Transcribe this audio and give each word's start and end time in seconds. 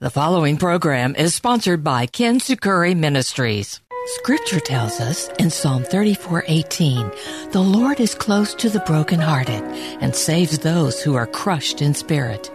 The 0.00 0.10
following 0.10 0.58
program 0.58 1.16
is 1.16 1.34
sponsored 1.34 1.82
by 1.82 2.06
Kintsukuroi 2.06 2.96
Ministries. 2.96 3.80
Scripture 4.18 4.60
tells 4.60 5.00
us 5.00 5.28
in 5.40 5.50
Psalm 5.50 5.82
34:18, 5.82 7.10
"The 7.50 7.60
Lord 7.60 7.98
is 7.98 8.14
close 8.14 8.54
to 8.54 8.70
the 8.70 8.78
brokenhearted 8.86 9.60
and 10.00 10.14
saves 10.14 10.58
those 10.58 11.00
who 11.00 11.16
are 11.16 11.26
crushed 11.26 11.82
in 11.82 11.94
spirit." 11.94 12.48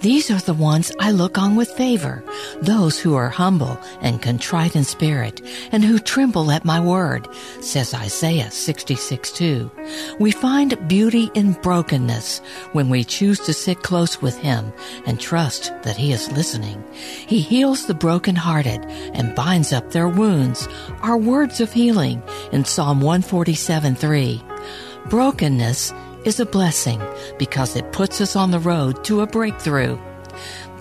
These 0.00 0.30
are 0.30 0.40
the 0.40 0.54
ones 0.54 0.92
I 1.00 1.10
look 1.10 1.38
on 1.38 1.56
with 1.56 1.70
favor, 1.70 2.22
those 2.60 2.98
who 2.98 3.14
are 3.14 3.28
humble 3.28 3.78
and 4.00 4.22
contrite 4.22 4.76
in 4.76 4.84
spirit 4.84 5.40
and 5.72 5.84
who 5.84 5.98
tremble 5.98 6.50
at 6.50 6.64
my 6.64 6.80
word, 6.80 7.28
says 7.60 7.94
Isaiah 7.94 8.50
66 8.50 9.32
2. 9.32 9.70
We 10.18 10.30
find 10.30 10.88
beauty 10.88 11.30
in 11.34 11.52
brokenness 11.52 12.40
when 12.72 12.88
we 12.88 13.04
choose 13.04 13.40
to 13.40 13.52
sit 13.52 13.82
close 13.82 14.20
with 14.20 14.36
him 14.38 14.72
and 15.06 15.18
trust 15.18 15.72
that 15.82 15.96
he 15.96 16.12
is 16.12 16.30
listening. 16.32 16.84
He 17.26 17.40
heals 17.40 17.86
the 17.86 17.94
brokenhearted 17.94 18.84
and 19.14 19.34
binds 19.34 19.72
up 19.72 19.90
their 19.90 20.08
wounds 20.08 20.68
are 21.02 21.16
words 21.16 21.60
of 21.60 21.72
healing 21.72 22.22
in 22.52 22.64
Psalm 22.64 23.00
147 23.00 23.94
3. 23.94 24.42
Brokenness 25.08 25.92
is 26.26 26.40
a 26.40 26.44
blessing 26.44 27.00
because 27.38 27.76
it 27.76 27.92
puts 27.92 28.20
us 28.20 28.34
on 28.34 28.50
the 28.50 28.58
road 28.58 29.04
to 29.04 29.20
a 29.20 29.26
breakthrough. 29.28 29.96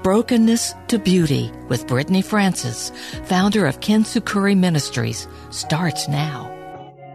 Brokenness 0.02 0.74
to 0.88 0.98
Beauty 0.98 1.52
with 1.70 1.86
Brittany 1.86 2.24
Francis, 2.24 2.92
founder 3.26 3.68
of 3.68 3.80
Kintsukuroi 3.80 4.58
Ministries, 4.58 5.28
starts 5.52 6.08
now. 6.08 6.52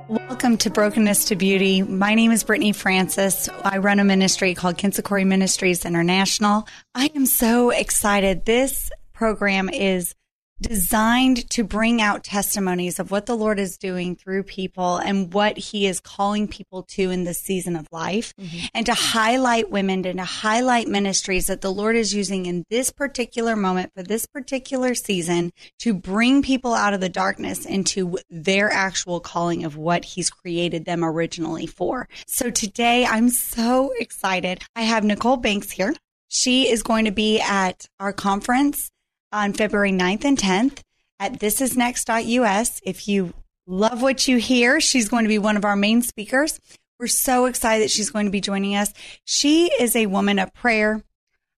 Welcome 0.08 0.56
to 0.58 0.70
Brokenness 0.70 1.24
to 1.26 1.36
Beauty. 1.36 1.82
My 1.82 2.14
name 2.14 2.30
is 2.30 2.44
Brittany 2.44 2.72
Francis. 2.72 3.48
I 3.64 3.78
run 3.78 3.98
a 3.98 4.04
ministry 4.04 4.54
called 4.54 4.78
Kintsukuroi 4.78 5.26
Ministries 5.26 5.84
International. 5.84 6.68
I 6.94 7.10
am 7.16 7.26
so 7.26 7.70
excited. 7.70 8.44
This 8.44 8.90
program 9.12 9.68
is 9.68 10.14
designed 10.60 11.48
to 11.50 11.64
bring 11.64 12.00
out 12.02 12.24
testimonies 12.24 12.98
of 12.98 13.10
what 13.10 13.26
the 13.26 13.36
Lord 13.36 13.58
is 13.58 13.78
doing 13.78 14.14
through 14.14 14.42
people 14.44 14.96
and 14.96 15.32
what 15.32 15.56
he 15.56 15.86
is 15.86 16.00
calling 16.00 16.48
people 16.48 16.82
to 16.84 17.10
in 17.10 17.24
this 17.24 17.40
season 17.40 17.76
of 17.76 17.88
life 17.92 18.34
mm-hmm. 18.36 18.66
and 18.74 18.86
to 18.86 18.94
highlight 18.94 19.70
women 19.70 20.04
and 20.04 20.18
to 20.18 20.24
highlight 20.24 20.88
ministries 20.88 21.46
that 21.46 21.60
the 21.60 21.72
Lord 21.72 21.96
is 21.96 22.14
using 22.14 22.46
in 22.46 22.64
this 22.70 22.90
particular 22.90 23.56
moment 23.56 23.92
for 23.94 24.02
this 24.02 24.26
particular 24.26 24.94
season 24.94 25.52
to 25.78 25.94
bring 25.94 26.42
people 26.42 26.74
out 26.74 26.94
of 26.94 27.00
the 27.00 27.08
darkness 27.08 27.64
into 27.64 28.18
their 28.28 28.70
actual 28.70 29.20
calling 29.20 29.64
of 29.64 29.76
what 29.76 30.04
he's 30.04 30.30
created 30.30 30.84
them 30.84 31.04
originally 31.04 31.66
for. 31.66 32.08
So 32.26 32.50
today 32.50 33.06
I'm 33.06 33.28
so 33.28 33.92
excited. 33.98 34.62
I 34.76 34.82
have 34.82 35.04
Nicole 35.04 35.36
Banks 35.36 35.70
here. 35.70 35.94
She 36.28 36.70
is 36.70 36.82
going 36.82 37.06
to 37.06 37.10
be 37.10 37.40
at 37.40 37.86
our 37.98 38.12
conference 38.12 38.90
on 39.32 39.52
February 39.52 39.92
9th 39.92 40.24
and 40.24 40.38
10th 40.38 40.80
at 41.18 41.38
thisisnext.us. 41.40 42.80
If 42.84 43.08
you 43.08 43.34
love 43.66 44.02
what 44.02 44.26
you 44.26 44.38
hear, 44.38 44.80
she's 44.80 45.08
going 45.08 45.24
to 45.24 45.28
be 45.28 45.38
one 45.38 45.56
of 45.56 45.64
our 45.64 45.76
main 45.76 46.02
speakers. 46.02 46.60
We're 46.98 47.06
so 47.06 47.46
excited 47.46 47.84
that 47.84 47.90
she's 47.90 48.10
going 48.10 48.26
to 48.26 48.32
be 48.32 48.40
joining 48.40 48.76
us. 48.76 48.92
She 49.24 49.70
is 49.80 49.96
a 49.96 50.06
woman 50.06 50.38
of 50.38 50.52
prayer, 50.52 51.02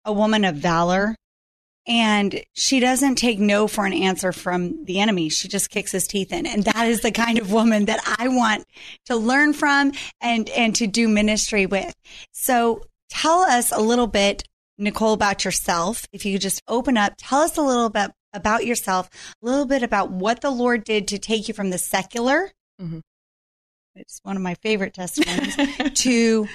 a 0.05 0.13
woman 0.13 0.45
of 0.45 0.57
valor, 0.57 1.17
and 1.87 2.43
she 2.53 2.79
doesn't 2.79 3.15
take 3.17 3.39
no 3.39 3.67
for 3.67 3.87
an 3.87 3.93
answer 3.93 4.33
from 4.33 4.85
the 4.85 5.01
enemy. 5.01 5.29
She 5.29 5.49
just 5.49 5.71
kicks 5.71 5.93
his 5.93 6.07
teeth 6.07 6.33
in. 6.33 6.47
And 6.47 6.65
that 6.65 6.87
is 6.87 7.01
the 7.01 7.11
kind 7.11 7.39
of 7.39 7.53
woman 7.53 7.87
that 7.87 8.01
I 8.19 8.29
want 8.29 8.65
to 9.07 9.17
learn 9.17 9.55
from 9.55 9.93
and, 10.21 10.49
and 10.51 10.75
to 10.77 10.87
do 10.87 11.09
ministry 11.09 11.67
with. 11.67 11.95
So 12.33 12.83
tell 13.09 13.41
us 13.41 13.73
a 13.73 13.81
little 13.81 14.07
bit 14.07 14.45
Nicole, 14.81 15.13
about 15.13 15.45
yourself. 15.45 16.07
If 16.13 16.25
you 16.25 16.33
could 16.35 16.41
just 16.41 16.63
open 16.67 16.97
up, 16.97 17.15
tell 17.19 17.41
us 17.41 17.57
a 17.57 17.63
little 17.63 17.91
bit 17.91 18.11
about 18.33 18.65
yourself, 18.65 19.11
a 19.43 19.47
little 19.47 19.67
bit 19.67 19.83
about 19.83 20.11
what 20.11 20.41
the 20.41 20.51
Lord 20.51 20.85
did 20.85 21.09
to 21.09 21.19
take 21.19 21.49
you 21.49 21.55
from 21.55 21.71
the 21.71 21.79
secular, 21.79 22.51
mm-hmm. 22.81 23.01
it's 23.95 24.21
one 24.23 24.37
of 24.37 24.43
my 24.43 24.55
favorite 24.55 24.95
testimonies, 24.95 25.57
to 25.95 26.49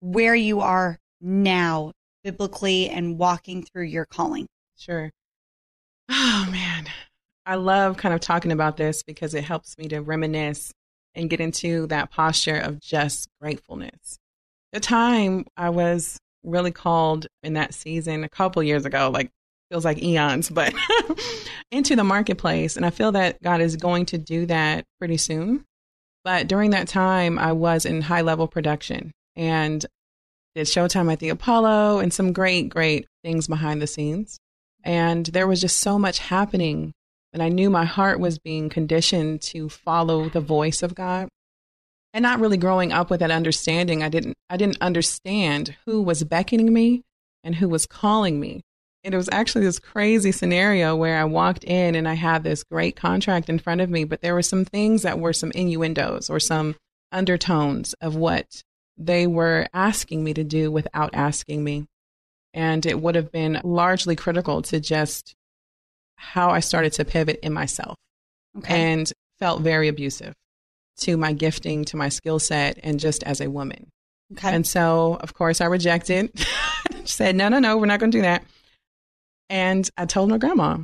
where 0.00 0.34
you 0.34 0.60
are 0.60 0.98
now, 1.20 1.92
biblically, 2.22 2.88
and 2.88 3.18
walking 3.18 3.64
through 3.64 3.84
your 3.84 4.04
calling. 4.04 4.46
Sure. 4.76 5.10
Oh, 6.08 6.48
man. 6.50 6.86
I 7.46 7.56
love 7.56 7.96
kind 7.96 8.14
of 8.14 8.20
talking 8.20 8.52
about 8.52 8.76
this 8.76 9.02
because 9.02 9.34
it 9.34 9.44
helps 9.44 9.76
me 9.78 9.88
to 9.88 10.00
reminisce 10.00 10.72
and 11.14 11.30
get 11.30 11.40
into 11.40 11.86
that 11.88 12.10
posture 12.10 12.56
of 12.56 12.80
just 12.80 13.28
gratefulness. 13.40 14.18
The 14.72 14.80
time 14.80 15.46
I 15.56 15.70
was 15.70 16.18
really 16.44 16.70
called 16.70 17.26
in 17.42 17.54
that 17.54 17.74
season 17.74 18.24
a 18.24 18.28
couple 18.28 18.62
years 18.62 18.84
ago, 18.84 19.10
like 19.12 19.30
feels 19.70 19.84
like 19.84 20.02
eons, 20.02 20.50
but 20.50 20.74
into 21.70 21.96
the 21.96 22.04
marketplace. 22.04 22.76
And 22.76 22.86
I 22.86 22.90
feel 22.90 23.12
that 23.12 23.42
God 23.42 23.60
is 23.60 23.76
going 23.76 24.06
to 24.06 24.18
do 24.18 24.46
that 24.46 24.84
pretty 24.98 25.16
soon. 25.16 25.64
But 26.24 26.48
during 26.48 26.70
that 26.70 26.88
time, 26.88 27.38
I 27.38 27.52
was 27.52 27.84
in 27.84 28.02
high 28.02 28.22
level 28.22 28.48
production 28.48 29.12
and 29.36 29.84
did 30.54 30.66
Showtime 30.66 31.12
at 31.12 31.18
the 31.18 31.28
Apollo 31.28 31.98
and 31.98 32.12
some 32.12 32.32
great, 32.32 32.68
great 32.68 33.06
things 33.22 33.48
behind 33.48 33.82
the 33.82 33.86
scenes. 33.86 34.38
And 34.84 35.26
there 35.26 35.46
was 35.46 35.60
just 35.60 35.78
so 35.78 35.98
much 35.98 36.18
happening. 36.18 36.92
And 37.32 37.42
I 37.42 37.48
knew 37.48 37.68
my 37.68 37.84
heart 37.84 38.20
was 38.20 38.38
being 38.38 38.68
conditioned 38.68 39.42
to 39.42 39.68
follow 39.68 40.28
the 40.28 40.40
voice 40.40 40.82
of 40.82 40.94
God 40.94 41.28
and 42.14 42.22
not 42.22 42.40
really 42.40 42.56
growing 42.56 42.92
up 42.92 43.10
with 43.10 43.20
that 43.20 43.30
understanding 43.30 44.02
i 44.02 44.08
didn't 44.08 44.34
i 44.48 44.56
didn't 44.56 44.80
understand 44.80 45.76
who 45.84 46.00
was 46.00 46.24
beckoning 46.24 46.72
me 46.72 47.02
and 47.42 47.56
who 47.56 47.68
was 47.68 47.84
calling 47.84 48.40
me. 48.40 48.62
And 49.06 49.12
it 49.12 49.18
was 49.18 49.28
actually 49.30 49.66
this 49.66 49.78
crazy 49.78 50.32
scenario 50.32 50.96
where 50.96 51.18
i 51.18 51.24
walked 51.24 51.64
in 51.64 51.94
and 51.94 52.08
i 52.08 52.14
had 52.14 52.42
this 52.42 52.64
great 52.64 52.96
contract 52.96 53.50
in 53.50 53.58
front 53.58 53.82
of 53.82 53.90
me 53.90 54.04
but 54.04 54.22
there 54.22 54.32
were 54.32 54.40
some 54.40 54.64
things 54.64 55.02
that 55.02 55.18
were 55.18 55.34
some 55.34 55.50
innuendos 55.50 56.30
or 56.30 56.40
some 56.40 56.74
undertones 57.12 57.92
of 58.00 58.16
what 58.16 58.62
they 58.96 59.26
were 59.26 59.66
asking 59.74 60.22
me 60.22 60.32
to 60.34 60.44
do 60.44 60.70
without 60.70 61.10
asking 61.14 61.64
me. 61.64 61.86
And 62.52 62.86
it 62.86 63.00
would 63.00 63.16
have 63.16 63.32
been 63.32 63.60
largely 63.64 64.14
critical 64.14 64.62
to 64.62 64.78
just 64.80 65.34
how 66.16 66.50
i 66.50 66.60
started 66.60 66.92
to 66.92 67.04
pivot 67.04 67.38
in 67.42 67.52
myself 67.52 67.96
okay. 68.56 68.92
and 68.92 69.12
felt 69.38 69.60
very 69.62 69.88
abusive 69.88 70.32
to 70.98 71.16
my 71.16 71.32
gifting, 71.32 71.84
to 71.86 71.96
my 71.96 72.08
skill 72.08 72.38
set, 72.38 72.78
and 72.82 73.00
just 73.00 73.22
as 73.24 73.40
a 73.40 73.50
woman. 73.50 73.88
Okay. 74.32 74.54
And 74.54 74.66
so, 74.66 75.18
of 75.20 75.34
course, 75.34 75.60
I 75.60 75.66
rejected, 75.66 76.30
She 76.36 77.02
said, 77.12 77.36
no, 77.36 77.48
no, 77.48 77.58
no, 77.58 77.76
we're 77.76 77.86
not 77.86 78.00
going 78.00 78.10
to 78.10 78.18
do 78.18 78.22
that. 78.22 78.44
And 79.50 79.88
I 79.96 80.06
told 80.06 80.30
my 80.30 80.38
grandma. 80.38 80.78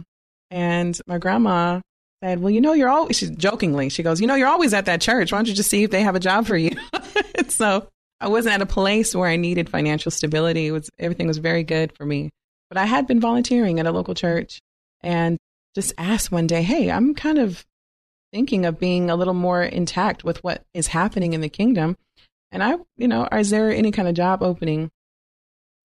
And 0.51 0.99
my 1.07 1.19
grandma 1.19 1.81
said, 2.23 2.41
well, 2.41 2.51
you 2.51 2.61
know, 2.61 2.73
you're 2.73 2.89
always, 2.89 3.17
she's 3.17 3.31
jokingly, 3.31 3.89
she 3.89 4.03
goes, 4.03 4.21
you 4.21 4.27
know, 4.27 4.35
you're 4.35 4.49
always 4.49 4.75
at 4.75 4.87
that 4.87 5.01
church. 5.01 5.33
Why 5.33 5.39
don't 5.39 5.49
you 5.49 5.55
just 5.55 5.71
see 5.71 5.85
if 5.85 5.91
they 5.91 6.03
have 6.03 6.17
a 6.17 6.21
job 6.21 6.47
for 6.47 6.57
you? 6.57 6.77
so 7.49 7.89
I 8.21 8.29
wasn't 8.29 8.55
at 8.55 8.63
a 8.63 8.67
place 8.67 9.15
where 9.15 9.29
I 9.29 9.37
needed 9.37 9.71
financial 9.71 10.11
stability. 10.11 10.67
It 10.67 10.73
was, 10.73 10.91
everything 10.99 11.27
was 11.27 11.39
very 11.39 11.65
good 11.65 11.93
for 11.97 12.05
me. 12.05 12.31
But 12.69 12.79
I 12.79 12.85
had 12.85 13.07
been 13.07 13.21
volunteering 13.21 13.81
at 13.81 13.87
a 13.87 13.93
local 13.93 14.15
church 14.15 14.61
and 15.03 15.39
just 15.75 15.95
asked 15.99 16.31
one 16.31 16.47
day, 16.47 16.63
hey, 16.63 16.91
I'm 16.91 17.15
kind 17.15 17.39
of 17.39 17.65
thinking 18.33 18.65
of 18.67 18.79
being 18.79 19.11
a 19.11 19.17
little 19.17 19.35
more 19.35 19.63
intact 19.63 20.25
with 20.25 20.43
what 20.45 20.63
is 20.75 20.89
happening 20.89 21.33
in 21.33 21.41
the 21.41 21.49
kingdom. 21.49 21.97
And 22.53 22.63
I, 22.63 22.77
you 22.97 23.09
know, 23.09 23.29
is 23.33 23.51
there 23.51 23.71
any 23.71 23.93
kind 23.93 24.09
of 24.09 24.15
job 24.15 24.43
opening? 24.43 24.91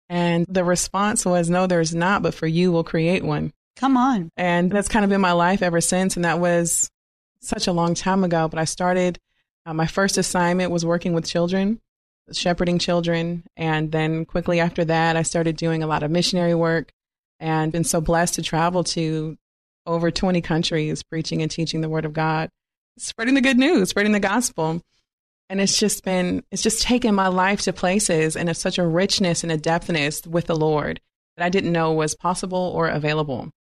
And 0.08 0.46
the 0.49 0.64
response 0.64 1.26
was, 1.26 1.50
no, 1.50 1.67
there's 1.67 1.94
not, 1.94 2.23
but 2.23 2.35
for 2.35 2.46
you, 2.46 2.73
we'll 2.73 2.85
create 2.85 3.25
one. 3.25 3.52
Come 3.76 3.96
on. 3.96 4.31
And 4.37 4.70
that's 4.70 4.88
kind 4.88 5.05
of 5.05 5.11
been 5.11 5.20
my 5.20 5.32
life 5.32 5.62
ever 5.62 5.81
since. 5.81 6.17
And 6.17 6.25
that 6.25 6.40
was 6.40 6.90
such 7.40 7.67
a 7.67 7.73
long 7.73 7.94
time 7.94 8.25
ago. 8.25 8.49
But 8.49 8.58
I 8.58 8.64
started, 8.64 9.19
uh, 9.67 9.75
my 9.75 9.87
first 9.87 10.19
assignment 10.19 10.73
was 10.73 10.84
working 10.84 11.12
with 11.12 11.26
children, 11.26 11.79
shepherding 12.32 12.79
children. 12.79 13.44
And 13.56 13.93
then 13.93 14.25
quickly 14.25 14.61
after 14.61 14.84
that, 14.87 15.17
I 15.17 15.23
started 15.23 15.56
doing 15.56 15.82
a 15.82 15.87
lot 15.87 16.02
of 16.02 16.11
missionary 16.11 16.55
work 16.55 16.91
and 17.38 17.70
been 17.70 17.84
so 17.84 18.00
blessed 18.00 18.34
to 18.34 18.43
travel 18.43 18.82
to 18.82 19.37
over 19.88 20.11
20 20.11 20.40
countries 20.40 21.02
preaching 21.02 21.43
and 21.43 21.50
teaching 21.50 21.81
the 21.81 21.88
word 21.88 22.05
of 22.05 22.12
God, 22.12 22.50
spreading 22.99 23.35
the 23.35 23.40
good 23.40 23.58
news, 23.58 23.88
spreading 23.88 24.12
the 24.12 24.20
gospel. 24.20 24.81
And 25.50 25.61
it's 25.61 25.79
just 25.79 26.05
been, 26.05 26.44
it's 26.52 26.62
just 26.62 26.82
taken 26.82 27.14
my 27.14 27.29
life 27.29 27.62
to 27.62 27.73
places 27.73 28.37
and 28.37 28.49
it's 28.49 28.61
such 28.61 28.79
a 28.79 28.87
richness 28.87 29.43
and 29.43 29.50
a 29.50 29.58
depthness 29.58 30.26
with 30.26 30.46
the 30.46 30.55
Lord 30.55 31.00
that 31.37 31.44
I 31.44 31.49
didn't 31.49 31.73
know 31.73 31.93
was 31.93 32.14
possible 32.14 32.73
or 32.75 32.87
available. 32.88 33.50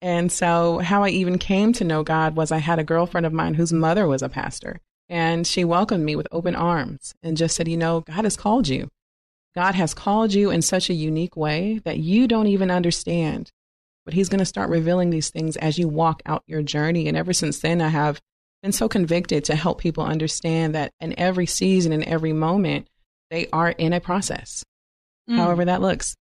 And 0.00 0.30
so, 0.30 0.78
how 0.78 1.02
I 1.02 1.08
even 1.08 1.38
came 1.38 1.72
to 1.72 1.84
know 1.84 2.02
God 2.02 2.36
was 2.36 2.52
I 2.52 2.58
had 2.58 2.78
a 2.78 2.84
girlfriend 2.84 3.24
of 3.24 3.32
mine 3.32 3.54
whose 3.54 3.72
mother 3.72 4.06
was 4.06 4.22
a 4.22 4.28
pastor, 4.28 4.80
and 5.08 5.46
she 5.46 5.64
welcomed 5.64 6.04
me 6.04 6.14
with 6.14 6.28
open 6.30 6.54
arms 6.54 7.14
and 7.22 7.38
just 7.38 7.56
said, 7.56 7.68
You 7.68 7.78
know, 7.78 8.02
God 8.02 8.24
has 8.24 8.36
called 8.36 8.68
you. 8.68 8.90
God 9.54 9.74
has 9.74 9.94
called 9.94 10.34
you 10.34 10.50
in 10.50 10.60
such 10.60 10.90
a 10.90 10.94
unique 10.94 11.36
way 11.36 11.80
that 11.84 11.98
you 11.98 12.28
don't 12.28 12.48
even 12.48 12.70
understand. 12.70 13.50
But 14.04 14.14
He's 14.14 14.28
going 14.28 14.40
to 14.40 14.44
start 14.44 14.70
revealing 14.70 15.10
these 15.10 15.30
things 15.30 15.56
as 15.56 15.78
you 15.78 15.88
walk 15.88 16.22
out 16.26 16.42
your 16.46 16.62
journey. 16.62 17.08
And 17.08 17.16
ever 17.16 17.32
since 17.32 17.60
then, 17.60 17.80
I 17.80 17.88
have 17.88 18.20
been 18.62 18.72
so 18.72 18.88
convicted 18.88 19.44
to 19.44 19.54
help 19.54 19.80
people 19.80 20.04
understand 20.04 20.74
that 20.74 20.92
in 21.00 21.18
every 21.18 21.46
season, 21.46 21.92
in 21.92 22.02
every 22.04 22.32
moment, 22.32 22.88
they 23.30 23.46
are 23.52 23.70
in 23.70 23.92
a 23.92 24.00
process, 24.00 24.64
mm. 25.28 25.36
however 25.36 25.64
that 25.66 25.82
looks. 25.82 26.16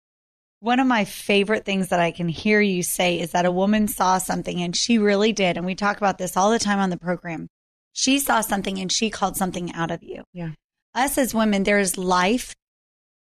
One 0.62 0.80
of 0.80 0.88
my 0.88 1.06
favorite 1.06 1.66
things 1.66 1.90
that 1.90 2.00
I 2.00 2.12
can 2.12 2.28
hear 2.28 2.60
you 2.62 2.84
say 2.84 3.20
is 3.20 3.32
that 3.32 3.46
a 3.46 3.52
woman 3.52 3.88
saw 3.88 4.18
something 4.18 4.62
and 4.62 4.76
she 4.76 4.98
really 4.98 5.32
did. 5.32 5.58
And 5.58 5.66
we 5.66 5.76
talk 5.76 5.98
about 5.98 6.18
this 6.18 6.36
all 6.36 6.52
the 6.52 6.60
time 6.60 6.80
on 6.80 6.90
the 6.90 6.98
program. 6.98 7.48
She 7.94 8.20
saw 8.20 8.42
something 8.42 8.78
and 8.78 8.92
she 8.92 9.10
called 9.10 9.38
something 9.38 9.74
out 9.74 9.92
of 9.92 10.04
you. 10.04 10.24
Yeah. 10.34 10.52
Us 10.94 11.18
as 11.18 11.34
women, 11.34 11.64
there 11.64 11.80
is 11.80 11.98
life 11.98 12.56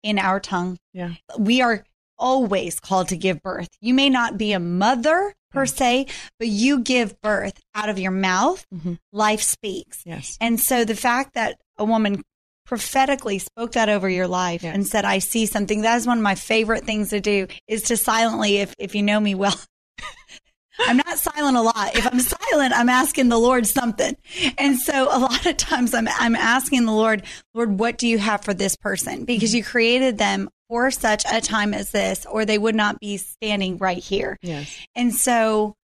in 0.04 0.20
our 0.20 0.40
tongue. 0.40 0.78
Yeah. 0.94 1.14
We 1.38 1.62
are 1.62 1.84
always 2.18 2.80
called 2.80 3.10
to 3.10 3.18
give 3.18 3.42
birth. 3.42 3.70
You 3.82 3.94
may 3.94 4.10
not 4.10 4.38
be 4.38 4.54
a 4.54 4.60
mother 4.60 5.34
per 5.52 5.66
se, 5.66 6.08
but 6.38 6.48
you 6.48 6.80
give 6.82 7.20
birth 7.22 7.60
out 7.74 7.90
of 7.90 7.98
your 7.98 8.12
mouth. 8.12 8.66
Mm-hmm. 8.74 8.94
Life 9.12 9.42
speaks. 9.42 10.04
Yes. 10.06 10.38
And 10.42 10.60
so 10.60 10.86
the 10.86 10.96
fact 10.96 11.34
that 11.34 11.60
a 11.78 11.86
woman 11.86 12.22
prophetically 12.66 13.40
spoke 13.40 13.74
that 13.74 13.90
over 13.90 14.10
your 14.10 14.28
life 14.28 14.64
yes. 14.64 14.76
and 14.76 14.86
said, 14.86 15.06
I 15.06 15.20
see 15.20 15.46
something. 15.46 15.82
That 15.82 15.98
is 15.98 16.08
one 16.08 16.18
of 16.18 16.24
my 16.24 16.36
favorite 16.36 16.84
things 16.84 17.10
to 17.10 17.22
do 17.22 17.48
is 17.68 17.84
to 17.84 17.98
silently, 17.98 18.58
if, 18.58 18.74
if 18.78 18.96
you 18.96 19.04
know 19.04 19.20
me 19.20 19.36
well, 19.36 19.60
I'm 20.80 20.98
not 20.98 21.18
silent 21.18 21.56
a 21.56 21.62
lot. 21.62 21.96
If 21.96 22.06
I'm 22.06 22.20
silent, 22.20 22.74
I'm 22.76 22.90
asking 22.90 23.30
the 23.30 23.38
Lord 23.38 23.66
something. 23.66 24.18
And 24.58 24.78
so 24.78 25.08
a 25.10 25.20
lot 25.20 25.46
of 25.46 25.58
times 25.58 25.94
I'm, 25.94 26.08
I'm 26.08 26.36
asking 26.36 26.86
the 26.86 26.92
Lord, 26.92 27.24
Lord, 27.54 27.80
what 27.80 27.98
do 27.98 28.08
you 28.08 28.18
have 28.18 28.44
for 28.44 28.54
this 28.54 28.76
person? 28.76 29.26
Because 29.26 29.56
you 29.56 29.64
created 29.64 30.18
them 30.18 30.50
for 30.70 30.92
such 30.92 31.24
a 31.32 31.42
time 31.42 31.74
as 31.74 31.92
this, 31.92 32.26
or 32.26 32.46
they 32.46 32.58
would 32.58 32.76
not 32.76 33.00
be 33.00 33.18
standing 33.18 33.78
right 33.78 34.04
here. 34.04 34.38
Yes. 34.42 34.76
And 34.96 35.14
so 35.14 35.76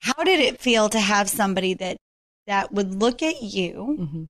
how 0.00 0.22
did 0.24 0.40
it 0.40 0.60
feel 0.60 0.88
to 0.90 1.00
have 1.00 1.28
somebody 1.28 1.74
that, 1.74 1.96
that 2.46 2.72
would 2.72 2.94
look 2.94 3.22
at 3.22 3.42
you 3.42 3.96
mm-hmm 3.98 4.24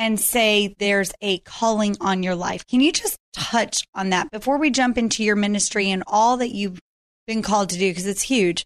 and 0.00 0.18
say 0.18 0.74
there's 0.78 1.12
a 1.20 1.38
calling 1.40 1.94
on 2.00 2.22
your 2.22 2.34
life. 2.34 2.66
Can 2.66 2.80
you 2.80 2.90
just 2.90 3.18
touch 3.34 3.86
on 3.94 4.08
that 4.10 4.30
before 4.30 4.56
we 4.56 4.70
jump 4.70 4.96
into 4.96 5.22
your 5.22 5.36
ministry 5.36 5.90
and 5.90 6.02
all 6.06 6.38
that 6.38 6.54
you've 6.54 6.80
been 7.26 7.42
called 7.42 7.68
to 7.68 7.78
do? 7.78 7.90
Because 7.90 8.06
it's 8.06 8.22
huge. 8.22 8.64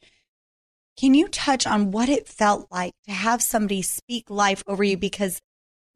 Can 0.96 1.12
you 1.12 1.26
touch 1.26 1.66
on 1.66 1.90
what 1.90 2.08
it 2.08 2.28
felt 2.28 2.68
like 2.70 2.92
to 3.06 3.12
have 3.12 3.42
somebody 3.42 3.82
speak 3.82 4.30
life 4.30 4.62
over 4.68 4.84
you? 4.84 4.96
Because 4.96 5.40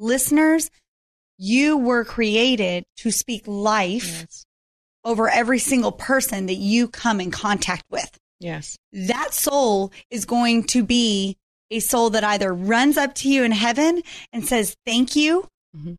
listeners, 0.01 0.71
you 1.39 1.77
were 1.79 2.05
created 2.05 2.85
to 2.99 3.11
speak 3.11 3.45
life 3.47 4.21
yes. 4.21 4.45
over 5.05 5.29
every 5.29 5.59
single 5.59 5.93
person 5.93 6.47
that 6.47 6.57
you 6.57 6.89
come 6.89 7.21
in 7.21 7.31
contact 7.31 7.85
with. 7.91 8.19
Yes. 8.41 8.77
That 8.93 9.33
soul 9.33 9.93
is 10.11 10.25
going 10.25 10.65
to 10.65 10.83
be 10.83 11.37
a 11.71 11.81
soul 11.81 12.11
that 12.11 12.25
either 12.25 12.53
runs 12.53 12.97
up 12.97 13.15
to 13.17 13.29
you 13.29 13.45
in 13.45 13.53
heaven 13.53 14.03
and 14.33 14.45
says, 14.45 14.77
thank 14.87 15.17
you, 15.17 15.47
mm-hmm. 15.77 15.95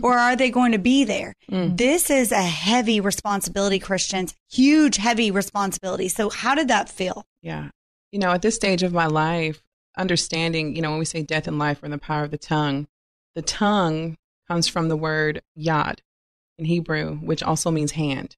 or 0.02 0.16
are 0.16 0.36
they 0.36 0.50
going 0.50 0.72
to 0.72 0.78
be 0.78 1.04
there? 1.04 1.34
Mm. 1.50 1.76
This 1.76 2.10
is 2.10 2.32
a 2.32 2.42
heavy 2.42 3.00
responsibility, 3.00 3.78
Christians, 3.78 4.34
huge, 4.50 4.96
heavy 4.96 5.30
responsibility. 5.30 6.08
So, 6.08 6.30
how 6.30 6.54
did 6.54 6.68
that 6.68 6.88
feel? 6.88 7.24
Yeah. 7.42 7.68
You 8.12 8.18
know, 8.18 8.32
at 8.32 8.42
this 8.42 8.54
stage 8.54 8.82
of 8.82 8.92
my 8.92 9.06
life, 9.06 9.62
understanding, 9.96 10.74
you 10.76 10.82
know, 10.82 10.90
when 10.90 10.98
we 10.98 11.04
say 11.04 11.22
death 11.22 11.46
and 11.46 11.58
life 11.58 11.82
are 11.82 11.86
in 11.86 11.92
the 11.92 11.98
power 11.98 12.24
of 12.24 12.30
the 12.30 12.38
tongue, 12.38 12.86
the 13.34 13.42
tongue 13.42 14.16
comes 14.48 14.68
from 14.68 14.88
the 14.88 14.96
word 14.96 15.42
yad 15.58 15.98
in 16.58 16.64
Hebrew, 16.64 17.16
which 17.16 17.42
also 17.42 17.70
means 17.70 17.92
hand. 17.92 18.36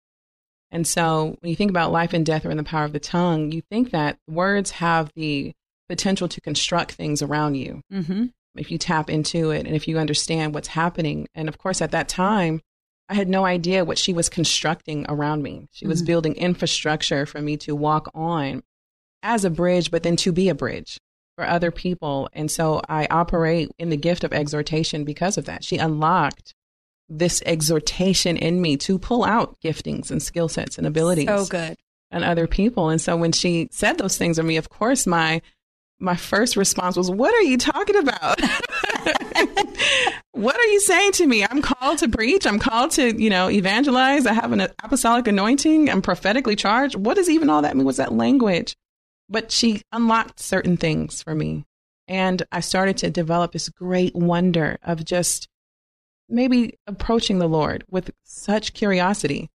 And 0.71 0.87
so 0.87 1.37
when 1.41 1.51
you 1.51 1.57
think 1.57 1.71
about 1.71 1.93
life 1.93 2.13
and 2.13 2.27
death 2.27 2.45
are 2.45 2.51
in 2.51 2.57
the 2.57 2.65
power 2.65 2.85
of 2.85 2.93
the 2.93 3.01
tongue, 3.01 3.53
you 3.53 3.63
think 3.63 3.91
that 3.91 4.19
words 4.29 4.73
have 4.73 5.11
the 5.15 5.53
potential 5.89 6.29
to 6.29 6.41
construct 6.41 6.93
things 6.93 7.23
around 7.23 7.55
you 7.55 7.81
mm-hmm. 7.93 8.27
if 8.57 8.71
you 8.71 8.77
tap 8.77 9.09
into 9.09 9.51
it 9.51 9.67
and 9.67 9.75
if 9.75 9.89
you 9.89 9.99
understand 9.99 10.53
what's 10.53 10.69
happening. 10.69 11.27
And 11.35 11.49
of 11.49 11.57
course, 11.57 11.81
at 11.81 11.93
that 11.93 12.09
time, 12.09 12.61
I 13.09 13.15
had 13.15 13.29
no 13.29 13.47
idea 13.47 13.87
what 13.87 13.97
she 13.97 14.13
was 14.13 14.29
constructing 14.29 15.07
around 15.09 15.43
me. 15.43 15.69
She 15.73 15.87
was 15.87 16.01
mm-hmm. 16.01 16.07
building 16.07 16.35
infrastructure 16.35 17.25
for 17.25 17.41
me 17.41 17.57
to 17.59 17.75
walk 17.75 18.11
on 18.15 18.63
as 19.23 19.47
a 19.47 19.51
bridge, 19.51 19.91
but 19.91 20.03
then 20.03 20.17
to 20.17 20.33
be 20.33 20.51
a 20.51 20.55
bridge 20.55 20.99
for 21.39 21.47
other 21.47 21.71
people. 21.71 22.29
And 22.33 22.51
so 22.51 22.83
I 22.89 23.07
operate 23.09 23.71
in 23.79 23.91
the 23.91 23.97
gift 23.97 24.25
of 24.25 24.33
exhortation 24.33 25.05
because 25.05 25.39
of 25.39 25.45
that. 25.45 25.63
She 25.63 25.77
unlocked 25.77 26.53
this 27.09 27.45
exhortation 27.47 28.37
in 28.37 28.61
me 28.61 28.77
to 28.79 28.99
pull 28.99 29.23
out 29.25 29.57
giftings 29.65 30.11
and 30.11 30.21
skill 30.21 30.49
sets 30.49 30.79
and 30.79 30.87
abilities. 30.87 31.29
So 31.29 31.47
good. 31.47 31.77
And 32.11 32.25
other 32.25 32.49
people. 32.49 32.89
And 32.89 33.01
so 33.01 33.17
when 33.17 33.31
she 33.31 33.69
said 33.71 33.99
those 33.99 34.19
things 34.19 34.37
to 34.39 34.43
me, 34.43 34.57
of 34.57 34.69
course, 34.69 35.07
my 35.07 35.41
my 36.01 36.17
first 36.17 36.57
response 36.57 36.97
was, 36.97 37.09
What 37.09 37.33
are 37.33 37.43
you 37.43 37.57
talking 37.57 37.97
about? 37.97 38.41
what 40.33 40.57
are 40.57 40.67
you 40.67 40.81
saying 40.81 41.13
to 41.13 41.27
me? 41.27 41.45
I'm 41.45 41.63
called 41.63 41.99
to 41.99 42.09
preach. 42.09 42.49
I'm 42.49 42.59
called 42.59 42.91
to, 42.93 43.17
you 43.21 43.31
know, 43.31 43.49
evangelize. 43.49 44.27
I 44.27 44.33
have 44.33 44.51
an 44.51 44.61
apostolic 44.61 45.29
anointing. 45.29 45.89
I'm 45.89 46.03
prophetically 46.03 46.57
charged. 46.57 46.97
What 46.97 47.15
does 47.15 47.31
even 47.31 47.49
all 47.49 47.63
that 47.63 47.77
mean? 47.77 47.85
What's 47.85 47.99
that 47.99 48.13
language? 48.13 48.77
But 49.29 49.53
she 49.53 49.83
unlocked 49.93 50.41
certain 50.41 50.77
things 50.77 51.23
for 51.23 51.35
me. 51.35 51.65
And 52.07 52.43
I 52.51 52.61
started 52.61 52.97
to 52.99 53.11
develop 53.11 53.53
this 53.53 53.69
great 53.69 54.15
wonder 54.15 54.79
of 54.83 55.05
just 55.05 55.49
maybe 56.29 56.79
approaching 56.87 57.39
the 57.39 57.49
Lord 57.49 57.85
with 57.91 58.11
such 58.25 58.73
curiosity 58.73 59.51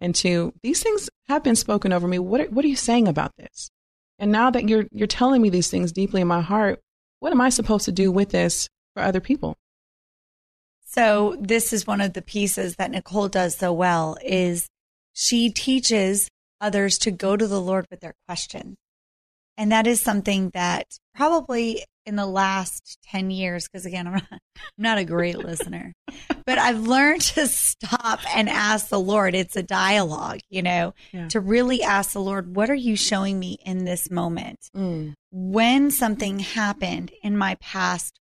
and 0.00 0.14
to 0.16 0.52
these 0.62 0.82
things 0.82 1.10
have 1.28 1.42
been 1.42 1.56
spoken 1.56 1.92
over 1.92 2.06
me. 2.06 2.18
What 2.18 2.40
are, 2.40 2.44
what 2.46 2.64
are 2.64 2.68
you 2.68 2.76
saying 2.76 3.08
about 3.08 3.32
this? 3.36 3.70
And 4.18 4.32
now 4.32 4.50
that 4.50 4.68
you're 4.68 4.86
you're 4.92 5.06
telling 5.06 5.42
me 5.42 5.50
these 5.50 5.70
things 5.70 5.92
deeply 5.92 6.20
in 6.20 6.28
my 6.28 6.40
heart, 6.40 6.80
what 7.20 7.32
am 7.32 7.40
I 7.40 7.50
supposed 7.50 7.84
to 7.86 7.92
do 7.92 8.10
with 8.10 8.30
this 8.30 8.68
for 8.94 9.02
other 9.02 9.20
people? 9.20 9.56
So 10.84 11.36
this 11.40 11.72
is 11.72 11.86
one 11.86 12.00
of 12.00 12.14
the 12.14 12.22
pieces 12.22 12.76
that 12.76 12.90
Nicole 12.90 13.28
does 13.28 13.56
so 13.56 13.72
well 13.72 14.16
is 14.24 14.68
she 15.12 15.50
teaches 15.50 16.28
others 16.60 16.98
to 16.98 17.10
go 17.10 17.36
to 17.36 17.46
the 17.46 17.60
Lord 17.60 17.86
with 17.90 18.00
their 18.00 18.14
questions. 18.26 18.76
And 19.58 19.72
that 19.72 19.88
is 19.88 20.00
something 20.00 20.50
that 20.54 20.86
probably 21.16 21.84
in 22.06 22.14
the 22.14 22.26
last 22.26 22.96
10 23.10 23.30
years, 23.30 23.68
because 23.68 23.84
again, 23.84 24.06
I'm 24.06 24.12
not, 24.14 24.26
I'm 24.30 24.40
not 24.78 24.98
a 24.98 25.04
great 25.04 25.36
listener, 25.36 25.92
but 26.46 26.58
I've 26.58 26.80
learned 26.80 27.20
to 27.22 27.46
stop 27.48 28.20
and 28.34 28.48
ask 28.48 28.88
the 28.88 29.00
Lord. 29.00 29.34
It's 29.34 29.56
a 29.56 29.62
dialogue, 29.62 30.38
you 30.48 30.62
know, 30.62 30.94
yeah. 31.12 31.28
to 31.28 31.40
really 31.40 31.82
ask 31.82 32.12
the 32.12 32.20
Lord, 32.20 32.54
what 32.56 32.70
are 32.70 32.74
you 32.74 32.96
showing 32.96 33.38
me 33.38 33.58
in 33.66 33.84
this 33.84 34.10
moment? 34.10 34.70
Mm. 34.74 35.14
When 35.32 35.90
something 35.90 36.38
happened 36.38 37.10
in 37.22 37.36
my 37.36 37.56
past, 37.56 38.18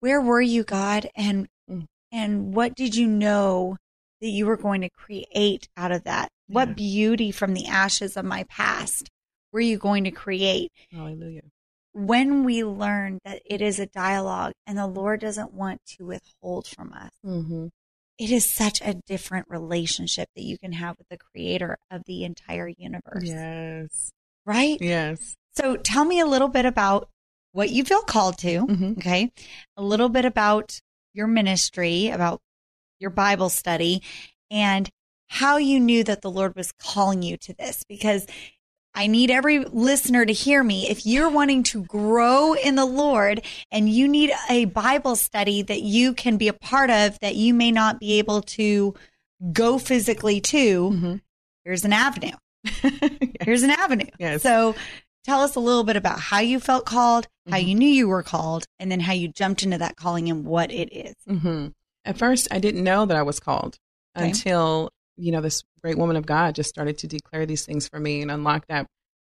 where 0.00 0.20
were 0.20 0.40
you, 0.40 0.64
God? 0.64 1.08
And, 1.14 1.46
mm. 1.70 1.84
and 2.10 2.54
what 2.54 2.74
did 2.74 2.96
you 2.96 3.06
know 3.06 3.76
that 4.22 4.28
you 4.28 4.46
were 4.46 4.56
going 4.56 4.80
to 4.80 4.90
create 4.90 5.68
out 5.76 5.92
of 5.92 6.04
that? 6.04 6.30
Yeah. 6.48 6.54
What 6.54 6.74
beauty 6.74 7.30
from 7.32 7.52
the 7.52 7.66
ashes 7.66 8.16
of 8.16 8.24
my 8.24 8.44
past 8.44 9.10
were 9.54 9.60
you 9.60 9.78
going 9.78 10.02
to 10.04 10.10
create? 10.10 10.72
Hallelujah. 10.92 11.44
When 11.92 12.42
we 12.42 12.64
learn 12.64 13.20
that 13.24 13.40
it 13.46 13.62
is 13.62 13.78
a 13.78 13.86
dialogue 13.86 14.52
and 14.66 14.76
the 14.76 14.88
Lord 14.88 15.20
doesn't 15.20 15.54
want 15.54 15.80
to 15.96 16.06
withhold 16.06 16.66
from 16.66 16.92
us, 16.92 17.12
mm-hmm. 17.24 17.68
it 18.18 18.30
is 18.32 18.44
such 18.44 18.80
a 18.80 19.00
different 19.06 19.46
relationship 19.48 20.28
that 20.34 20.42
you 20.42 20.58
can 20.58 20.72
have 20.72 20.98
with 20.98 21.08
the 21.08 21.16
creator 21.16 21.78
of 21.92 22.02
the 22.04 22.24
entire 22.24 22.66
universe. 22.66 23.22
Yes. 23.22 24.10
Right? 24.44 24.76
Yes. 24.80 25.36
So 25.54 25.76
tell 25.76 26.04
me 26.04 26.18
a 26.18 26.26
little 26.26 26.48
bit 26.48 26.66
about 26.66 27.08
what 27.52 27.70
you 27.70 27.84
feel 27.84 28.02
called 28.02 28.38
to. 28.38 28.66
Mm-hmm. 28.66 28.92
Okay. 28.98 29.30
A 29.76 29.82
little 29.82 30.08
bit 30.08 30.24
about 30.24 30.80
your 31.12 31.28
ministry, 31.28 32.08
about 32.08 32.40
your 32.98 33.10
Bible 33.10 33.50
study, 33.50 34.02
and 34.50 34.90
how 35.28 35.58
you 35.58 35.78
knew 35.78 36.02
that 36.02 36.22
the 36.22 36.30
Lord 36.30 36.56
was 36.56 36.72
calling 36.72 37.22
you 37.22 37.36
to 37.36 37.54
this. 37.54 37.84
Because 37.88 38.26
I 38.94 39.08
need 39.08 39.30
every 39.30 39.58
listener 39.58 40.24
to 40.24 40.32
hear 40.32 40.62
me. 40.62 40.88
If 40.88 41.04
you're 41.04 41.28
wanting 41.28 41.64
to 41.64 41.82
grow 41.84 42.54
in 42.54 42.76
the 42.76 42.84
Lord 42.84 43.42
and 43.72 43.88
you 43.88 44.06
need 44.06 44.32
a 44.48 44.66
Bible 44.66 45.16
study 45.16 45.62
that 45.62 45.82
you 45.82 46.14
can 46.14 46.36
be 46.36 46.48
a 46.48 46.52
part 46.52 46.90
of 46.90 47.18
that 47.20 47.34
you 47.34 47.54
may 47.54 47.72
not 47.72 47.98
be 47.98 48.18
able 48.18 48.42
to 48.42 48.94
go 49.52 49.78
physically 49.78 50.40
to, 50.40 50.90
mm-hmm. 50.90 51.14
here's 51.64 51.84
an 51.84 51.92
avenue. 51.92 52.36
yes. 52.64 53.10
Here's 53.40 53.62
an 53.62 53.70
avenue. 53.70 54.06
Yes. 54.18 54.42
So 54.42 54.76
tell 55.24 55.40
us 55.40 55.56
a 55.56 55.60
little 55.60 55.84
bit 55.84 55.96
about 55.96 56.20
how 56.20 56.38
you 56.38 56.60
felt 56.60 56.86
called, 56.86 57.24
mm-hmm. 57.24 57.52
how 57.52 57.58
you 57.58 57.74
knew 57.74 57.88
you 57.88 58.08
were 58.08 58.22
called, 58.22 58.64
and 58.78 58.90
then 58.90 59.00
how 59.00 59.12
you 59.12 59.28
jumped 59.28 59.62
into 59.64 59.78
that 59.78 59.96
calling 59.96 60.30
and 60.30 60.44
what 60.44 60.70
it 60.70 60.94
is. 60.94 61.14
Mm-hmm. 61.28 61.68
At 62.04 62.18
first, 62.18 62.48
I 62.50 62.58
didn't 62.58 62.84
know 62.84 63.06
that 63.06 63.16
I 63.16 63.22
was 63.22 63.40
called 63.40 63.78
okay. 64.16 64.28
until 64.28 64.90
you 65.16 65.32
know, 65.32 65.40
this 65.40 65.62
great 65.82 65.98
woman 65.98 66.16
of 66.16 66.26
God 66.26 66.54
just 66.54 66.70
started 66.70 66.98
to 66.98 67.06
declare 67.06 67.46
these 67.46 67.64
things 67.64 67.88
for 67.88 67.98
me 67.98 68.22
and 68.22 68.30
unlock 68.30 68.66
that, 68.68 68.86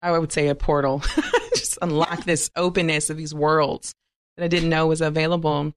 I 0.01 0.17
would 0.17 0.31
say 0.31 0.47
a 0.47 0.55
portal, 0.55 0.99
just 1.55 1.77
unlock 1.81 2.23
this 2.23 2.49
openness 2.55 3.09
of 3.09 3.17
these 3.17 3.33
worlds 3.33 3.93
that 4.35 4.43
I 4.43 4.47
didn't 4.47 4.69
know 4.69 4.87
was 4.87 5.01
available. 5.01 5.73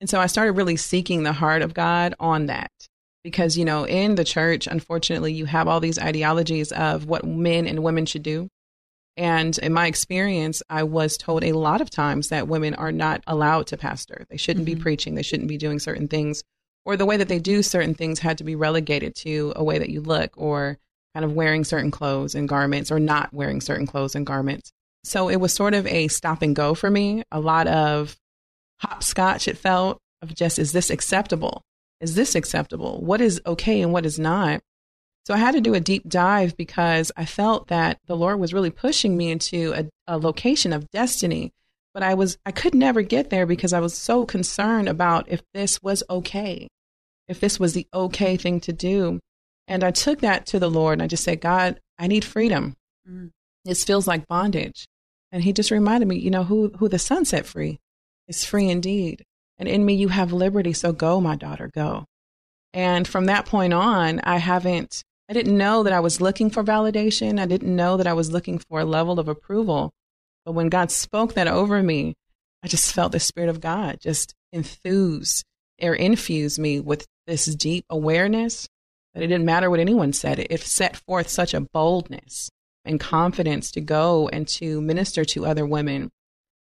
And 0.00 0.10
so 0.10 0.20
I 0.20 0.26
started 0.26 0.52
really 0.52 0.76
seeking 0.76 1.22
the 1.22 1.32
heart 1.32 1.62
of 1.62 1.74
God 1.74 2.14
on 2.20 2.46
that. 2.46 2.70
Because, 3.24 3.56
you 3.56 3.64
know, 3.64 3.86
in 3.86 4.16
the 4.16 4.24
church, 4.24 4.66
unfortunately, 4.66 5.32
you 5.32 5.44
have 5.44 5.68
all 5.68 5.78
these 5.78 5.98
ideologies 5.98 6.72
of 6.72 7.06
what 7.06 7.24
men 7.24 7.68
and 7.68 7.84
women 7.84 8.04
should 8.04 8.24
do. 8.24 8.48
And 9.16 9.56
in 9.58 9.72
my 9.72 9.86
experience, 9.86 10.62
I 10.68 10.82
was 10.82 11.16
told 11.16 11.44
a 11.44 11.52
lot 11.52 11.80
of 11.80 11.88
times 11.88 12.30
that 12.30 12.48
women 12.48 12.74
are 12.74 12.90
not 12.90 13.22
allowed 13.26 13.68
to 13.68 13.76
pastor. 13.76 14.26
They 14.28 14.38
shouldn't 14.38 14.66
mm-hmm. 14.66 14.76
be 14.76 14.82
preaching. 14.82 15.14
They 15.14 15.22
shouldn't 15.22 15.48
be 15.48 15.58
doing 15.58 15.78
certain 15.78 16.08
things. 16.08 16.42
Or 16.84 16.96
the 16.96 17.06
way 17.06 17.16
that 17.16 17.28
they 17.28 17.38
do 17.38 17.62
certain 17.62 17.94
things 17.94 18.18
had 18.18 18.38
to 18.38 18.44
be 18.44 18.56
relegated 18.56 19.14
to 19.16 19.52
a 19.54 19.62
way 19.62 19.78
that 19.78 19.90
you 19.90 20.00
look 20.00 20.32
or 20.36 20.78
kind 21.14 21.24
of 21.24 21.32
wearing 21.32 21.64
certain 21.64 21.90
clothes 21.90 22.34
and 22.34 22.48
garments 22.48 22.90
or 22.90 22.98
not 22.98 23.32
wearing 23.32 23.60
certain 23.60 23.86
clothes 23.86 24.14
and 24.14 24.26
garments. 24.26 24.72
So 25.04 25.28
it 25.28 25.36
was 25.36 25.52
sort 25.52 25.74
of 25.74 25.86
a 25.86 26.08
stop 26.08 26.42
and 26.42 26.56
go 26.56 26.74
for 26.74 26.90
me. 26.90 27.22
A 27.30 27.40
lot 27.40 27.66
of 27.66 28.16
hopscotch, 28.80 29.46
it 29.48 29.58
felt, 29.58 29.98
of 30.22 30.34
just, 30.34 30.58
is 30.58 30.72
this 30.72 30.90
acceptable? 30.90 31.62
Is 32.00 32.14
this 32.14 32.34
acceptable? 32.34 33.00
What 33.00 33.20
is 33.20 33.40
okay 33.46 33.80
and 33.80 33.92
what 33.92 34.06
is 34.06 34.18
not? 34.18 34.60
So 35.26 35.34
I 35.34 35.38
had 35.38 35.54
to 35.54 35.60
do 35.60 35.74
a 35.74 35.80
deep 35.80 36.08
dive 36.08 36.56
because 36.56 37.12
I 37.16 37.26
felt 37.26 37.68
that 37.68 38.00
the 38.06 38.16
Lord 38.16 38.40
was 38.40 38.52
really 38.52 38.70
pushing 38.70 39.16
me 39.16 39.30
into 39.30 39.72
a, 39.72 39.88
a 40.08 40.18
location 40.18 40.72
of 40.72 40.90
destiny. 40.90 41.52
But 41.94 42.02
I 42.02 42.14
was, 42.14 42.38
I 42.46 42.52
could 42.52 42.74
never 42.74 43.02
get 43.02 43.30
there 43.30 43.46
because 43.46 43.72
I 43.72 43.80
was 43.80 43.94
so 43.94 44.24
concerned 44.24 44.88
about 44.88 45.28
if 45.28 45.42
this 45.52 45.82
was 45.82 46.02
okay, 46.08 46.68
if 47.28 47.38
this 47.40 47.60
was 47.60 47.74
the 47.74 47.86
okay 47.92 48.36
thing 48.36 48.60
to 48.60 48.72
do. 48.72 49.20
And 49.68 49.84
I 49.84 49.90
took 49.90 50.20
that 50.20 50.46
to 50.46 50.58
the 50.58 50.70
Lord 50.70 50.94
and 50.94 51.02
I 51.02 51.06
just 51.06 51.24
said, 51.24 51.40
God, 51.40 51.80
I 51.98 52.06
need 52.06 52.24
freedom. 52.24 52.74
Mm. 53.08 53.30
This 53.64 53.84
feels 53.84 54.06
like 54.06 54.26
bondage. 54.26 54.86
And 55.30 55.42
he 55.42 55.52
just 55.52 55.70
reminded 55.70 56.08
me, 56.08 56.18
you 56.18 56.30
know, 56.30 56.44
who, 56.44 56.72
who 56.78 56.88
the 56.88 56.98
son 56.98 57.24
set 57.24 57.46
free 57.46 57.78
is 58.28 58.44
free 58.44 58.68
indeed. 58.68 59.24
And 59.58 59.68
in 59.68 59.84
me, 59.84 59.94
you 59.94 60.08
have 60.08 60.32
liberty. 60.32 60.72
So 60.72 60.92
go, 60.92 61.20
my 61.20 61.36
daughter, 61.36 61.70
go. 61.72 62.04
And 62.74 63.06
from 63.06 63.26
that 63.26 63.46
point 63.46 63.72
on, 63.72 64.20
I 64.24 64.38
haven't, 64.38 65.02
I 65.28 65.32
didn't 65.34 65.56
know 65.56 65.82
that 65.82 65.92
I 65.92 66.00
was 66.00 66.20
looking 66.20 66.50
for 66.50 66.64
validation. 66.64 67.38
I 67.38 67.46
didn't 67.46 67.74
know 67.74 67.96
that 67.96 68.06
I 68.06 68.12
was 68.12 68.32
looking 68.32 68.58
for 68.58 68.80
a 68.80 68.84
level 68.84 69.20
of 69.20 69.28
approval. 69.28 69.92
But 70.44 70.52
when 70.52 70.68
God 70.68 70.90
spoke 70.90 71.34
that 71.34 71.48
over 71.48 71.82
me, 71.82 72.14
I 72.62 72.68
just 72.68 72.92
felt 72.92 73.12
the 73.12 73.20
Spirit 73.20 73.48
of 73.48 73.60
God 73.60 73.98
just 74.00 74.34
enthuse 74.52 75.44
or 75.80 75.94
infuse 75.94 76.58
me 76.58 76.80
with 76.80 77.06
this 77.26 77.46
deep 77.46 77.84
awareness 77.90 78.68
that 79.14 79.22
it 79.22 79.28
didn't 79.28 79.44
matter 79.44 79.68
what 79.68 79.80
anyone 79.80 80.12
said. 80.12 80.38
It, 80.38 80.60
set 80.60 80.96
forth 80.96 81.28
such 81.28 81.54
a 81.54 81.60
boldness 81.60 82.50
and 82.84 82.98
confidence 82.98 83.70
to 83.72 83.80
go 83.80 84.28
and 84.28 84.46
to 84.48 84.80
minister 84.80 85.24
to 85.26 85.46
other 85.46 85.66
women 85.66 86.10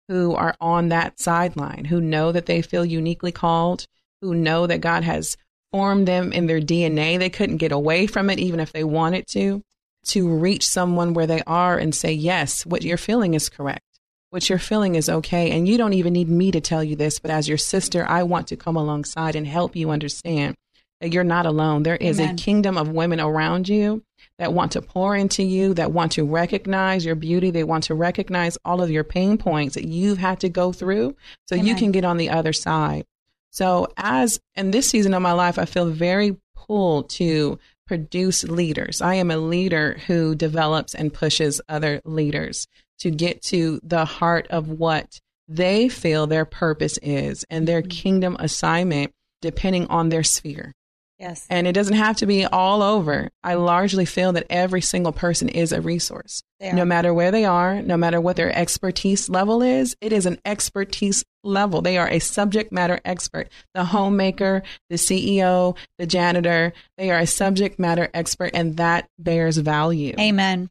who 0.09 0.35
are 0.35 0.55
on 0.61 0.89
that 0.89 1.21
sideline, 1.21 1.85
who 1.85 2.01
know 2.01 2.33
that 2.33 2.47
they 2.47 2.63
feel 2.63 2.85
uniquely 2.85 3.33
called, 3.33 3.87
who 4.23 4.35
know 4.35 4.67
that 4.67 4.81
God 4.81 5.05
has 5.05 5.37
formed 5.71 6.09
them 6.09 6.33
in 6.33 6.47
their 6.47 6.61
DNA. 6.61 7.19
They 7.19 7.29
couldn't 7.29 7.59
get 7.59 7.73
away 7.73 8.07
from 8.07 8.31
it, 8.31 8.39
even 8.39 8.61
if 8.61 8.73
they 8.73 8.85
wanted 8.85 9.27
to, 9.29 9.63
to 10.09 10.29
reach 10.29 10.67
someone 10.67 11.15
where 11.15 11.27
they 11.27 11.43
are 11.47 11.79
and 11.79 11.95
say, 11.95 12.13
yes, 12.13 12.67
what 12.67 12.83
you're 12.83 12.97
feeling 12.97 13.35
is 13.35 13.49
correct. 13.49 13.83
What 14.31 14.49
you're 14.49 14.59
feeling 14.59 14.95
is 14.95 15.09
okay. 15.09 15.53
And 15.53 15.67
you 15.67 15.79
don't 15.79 15.95
even 15.95 16.13
need 16.13 16.29
me 16.29 16.51
to 16.51 16.61
tell 16.61 16.85
you 16.85 16.97
this, 16.97 17.19
but 17.19 17.31
as 17.31 17.49
your 17.49 17.57
sister, 17.57 18.05
I 18.07 18.25
want 18.25 18.49
to 18.49 18.57
come 18.57 18.77
alongside 18.77 19.37
and 19.37 19.47
help 19.47 19.75
you 19.75 19.91
understand 19.91 20.55
that 21.01 21.13
you're 21.13 21.25
not 21.25 21.47
alone. 21.47 21.83
There 21.83 21.97
is 21.97 22.21
Amen. 22.21 22.35
a 22.35 22.37
kingdom 22.37 22.77
of 22.77 22.89
women 22.89 23.21
around 23.21 23.69
you 23.69 24.03
that 24.39 24.53
want 24.53 24.73
to 24.73 24.83
pour 24.83 25.17
into 25.17 25.43
you, 25.43 25.75
that 25.75 25.93
want 25.93 26.13
to 26.13 26.25
recognize 26.25 27.05
your 27.05 27.15
beauty. 27.15 27.51
They 27.51 27.65
want 27.65 27.85
to 27.85 27.95
recognize 27.95 28.59
all 28.65 28.83
of 28.83 28.91
your 28.91 29.05
pain 29.05 29.39
points 29.39 29.75
that 29.75 29.87
you've 29.87 30.19
had 30.19 30.41
to 30.41 30.49
go 30.49 30.73
through 30.73 31.17
so 31.47 31.55
Amen. 31.55 31.67
you 31.67 31.75
can 31.75 31.93
get 31.93 32.05
on 32.05 32.17
the 32.17 32.31
other 32.31 32.53
side. 32.53 33.05
So, 33.51 33.89
as 33.97 34.41
in 34.55 34.71
this 34.71 34.89
season 34.89 35.15
of 35.15 35.23
my 35.23 35.33
life, 35.33 35.59
I 35.59 35.65
feel 35.65 35.87
very 35.87 36.37
pulled 36.55 37.09
to 37.11 37.59
produce 37.89 38.45
leaders. 38.45 39.01
I 39.01 39.15
am 39.15 39.31
a 39.31 39.39
leader 39.39 39.99
who 40.07 40.35
develops 40.35 40.95
and 40.95 41.13
pushes 41.13 41.61
other 41.69 42.01
leaders 42.05 42.69
to 43.01 43.11
get 43.11 43.43
to 43.43 43.81
the 43.83 44.05
heart 44.05 44.47
of 44.51 44.69
what 44.69 45.19
they 45.49 45.89
feel 45.89 46.27
their 46.27 46.45
purpose 46.45 46.99
is 47.03 47.45
and 47.51 47.67
their 47.67 47.81
mm-hmm. 47.81 47.89
kingdom 47.89 48.37
assignment, 48.39 49.13
depending 49.41 49.87
on 49.87 50.11
their 50.11 50.23
sphere. 50.23 50.73
Yes. 51.19 51.47
And 51.51 51.67
it 51.67 51.73
doesn't 51.73 51.97
have 51.97 52.17
to 52.19 52.27
be 52.27 52.45
all 52.45 52.81
over. 52.81 53.29
I 53.43 53.55
largely 53.55 54.05
feel 54.05 54.33
that 54.33 54.47
every 54.49 54.81
single 54.81 55.13
person 55.13 55.49
is 55.49 55.73
a 55.73 55.81
resource. 55.81 56.43
No 56.61 56.85
matter 56.85 57.15
where 57.15 57.31
they 57.31 57.45
are, 57.45 57.83
no 57.83 57.97
matter 57.97 58.21
what 58.21 58.37
their 58.37 58.57
expertise 58.57 59.29
level 59.29 59.63
is, 59.63 59.97
it 60.01 60.13
is 60.13 60.27
an 60.27 60.39
expertise 60.45 61.25
level. 61.45 61.83
They 61.83 61.99
are 61.99 62.09
a 62.09 62.19
subject 62.19 62.73
matter 62.73 63.01
expert. 63.05 63.49
The 63.75 63.85
homemaker, 63.85 64.63
the 64.91 64.97
CEO, 64.97 65.77
the 65.99 66.07
janitor, 66.07 66.73
they 66.97 67.11
are 67.11 67.19
a 67.19 67.27
subject 67.27 67.79
matter 67.79 68.09
expert, 68.13 68.51
and 68.55 68.77
that 68.77 69.09
bears 69.19 69.57
value. 69.57 70.15
Amen. 70.19 70.71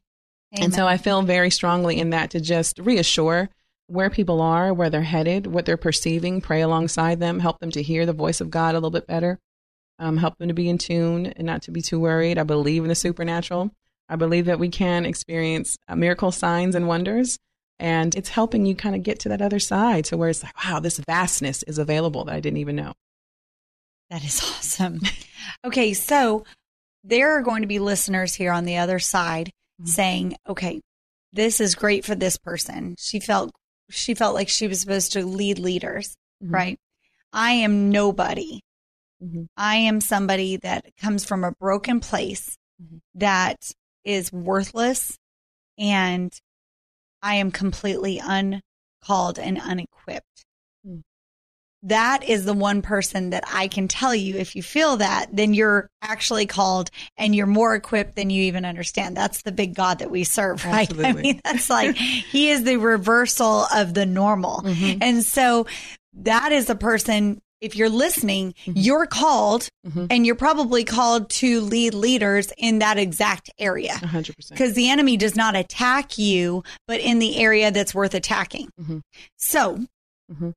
Amen. 0.54 0.64
And 0.64 0.74
so 0.74 0.86
I 0.86 0.98
feel 0.98 1.22
very 1.22 1.50
strongly 1.50 1.98
in 1.98 2.10
that 2.10 2.30
to 2.30 2.40
just 2.40 2.78
reassure 2.78 3.48
where 3.86 4.10
people 4.10 4.42
are, 4.42 4.72
where 4.74 4.90
they're 4.90 5.02
headed, 5.02 5.46
what 5.46 5.64
they're 5.64 5.78
perceiving, 5.78 6.42
pray 6.42 6.60
alongside 6.60 7.20
them, 7.20 7.38
help 7.40 7.60
them 7.60 7.70
to 7.70 7.82
hear 7.82 8.04
the 8.04 8.12
voice 8.12 8.42
of 8.42 8.50
God 8.50 8.74
a 8.74 8.78
little 8.78 8.90
bit 8.90 9.06
better 9.06 9.38
um, 9.98 10.16
help 10.16 10.38
them 10.38 10.48
to 10.48 10.54
be 10.54 10.68
in 10.68 10.78
tune 10.78 11.26
and 11.26 11.46
not 11.46 11.62
to 11.62 11.70
be 11.70 11.82
too 11.82 12.00
worried. 12.00 12.38
I 12.38 12.44
believe 12.44 12.82
in 12.82 12.88
the 12.88 12.94
supernatural. 12.94 13.70
I 14.08 14.16
believe 14.16 14.46
that 14.46 14.58
we 14.58 14.68
can 14.68 15.04
experience 15.04 15.76
uh, 15.88 15.96
miracle 15.96 16.32
signs 16.32 16.74
and 16.74 16.88
wonders. 16.88 17.38
And 17.78 18.14
it's 18.16 18.30
helping 18.30 18.66
you 18.66 18.74
kind 18.74 18.96
of 18.96 19.02
get 19.02 19.20
to 19.20 19.28
that 19.28 19.42
other 19.42 19.60
side 19.60 20.06
to 20.06 20.16
where 20.16 20.28
it's 20.28 20.42
like, 20.42 20.64
wow, 20.64 20.80
this 20.80 20.98
vastness 20.98 21.62
is 21.62 21.78
available 21.78 22.24
that 22.24 22.34
I 22.34 22.40
didn't 22.40 22.58
even 22.58 22.76
know. 22.76 22.94
That 24.10 24.24
is 24.24 24.40
awesome. 24.42 25.00
okay, 25.64 25.92
so 25.92 26.44
there 27.04 27.38
are 27.38 27.42
going 27.42 27.62
to 27.62 27.68
be 27.68 27.78
listeners 27.78 28.34
here 28.34 28.52
on 28.52 28.64
the 28.64 28.78
other 28.78 28.98
side 28.98 29.50
mm-hmm. 29.80 29.86
saying, 29.86 30.36
okay, 30.48 30.80
this 31.32 31.60
is 31.60 31.74
great 31.74 32.04
for 32.04 32.14
this 32.14 32.36
person. 32.36 32.96
She 32.98 33.20
felt 33.20 33.52
she 33.90 34.14
felt 34.14 34.34
like 34.34 34.48
she 34.48 34.68
was 34.68 34.80
supposed 34.80 35.12
to 35.12 35.24
lead 35.24 35.58
leaders, 35.58 36.16
mm-hmm. 36.42 36.54
right? 36.54 36.78
I 37.32 37.52
am 37.52 37.90
nobody. 37.90 38.60
Mm-hmm. 39.22 39.44
I 39.56 39.76
am 39.76 40.00
somebody 40.00 40.56
that 40.58 40.86
comes 41.00 41.24
from 41.24 41.44
a 41.44 41.52
broken 41.52 42.00
place 42.00 42.56
mm-hmm. 42.82 42.98
that 43.14 43.72
is 44.04 44.32
worthless 44.32 45.18
and 45.78 46.32
I 47.22 47.36
am 47.36 47.50
completely 47.50 48.20
uncalled 48.22 49.38
and 49.38 49.60
unequipped. 49.60 50.44
Mm. 50.86 51.02
That 51.82 52.24
is 52.24 52.44
the 52.44 52.54
one 52.54 52.82
person 52.82 53.30
that 53.30 53.44
I 53.52 53.68
can 53.68 53.88
tell 53.88 54.14
you 54.14 54.36
if 54.36 54.56
you 54.56 54.62
feel 54.62 54.96
that, 54.98 55.26
then 55.32 55.54
you're 55.54 55.88
actually 56.02 56.46
called 56.46 56.90
and 57.16 57.34
you're 57.34 57.46
more 57.46 57.74
equipped 57.74 58.16
than 58.16 58.30
you 58.30 58.44
even 58.44 58.64
understand. 58.64 59.16
That's 59.16 59.42
the 59.42 59.52
big 59.52 59.74
God 59.74 60.00
that 60.00 60.10
we 60.10 60.24
serve, 60.24 60.64
right? 60.64 60.88
Absolutely. 60.90 61.06
I 61.06 61.12
mean, 61.22 61.40
that's 61.44 61.70
like, 61.70 61.96
he 61.96 62.50
is 62.50 62.64
the 62.64 62.76
reversal 62.76 63.66
of 63.74 63.94
the 63.94 64.06
normal. 64.06 64.62
Mm-hmm. 64.62 65.02
And 65.02 65.24
so 65.24 65.66
that 66.14 66.52
is 66.52 66.70
a 66.70 66.74
person 66.74 67.40
if 67.60 67.76
you're 67.76 67.88
listening, 67.88 68.54
mm-hmm. 68.64 68.72
you're 68.76 69.06
called 69.06 69.68
mm-hmm. 69.86 70.06
and 70.10 70.24
you're 70.24 70.34
probably 70.34 70.84
called 70.84 71.28
to 71.30 71.60
lead 71.60 71.94
leaders 71.94 72.52
in 72.56 72.78
that 72.80 72.98
exact 72.98 73.50
area. 73.58 73.94
100%. 73.94 74.50
Because 74.50 74.74
the 74.74 74.90
enemy 74.90 75.16
does 75.16 75.36
not 75.36 75.56
attack 75.56 76.18
you, 76.18 76.62
but 76.86 77.00
in 77.00 77.18
the 77.18 77.38
area 77.38 77.70
that's 77.70 77.94
worth 77.94 78.14
attacking. 78.14 78.68
Mm-hmm. 78.80 78.98
So, 79.36 79.86
mm-hmm. 80.30 80.50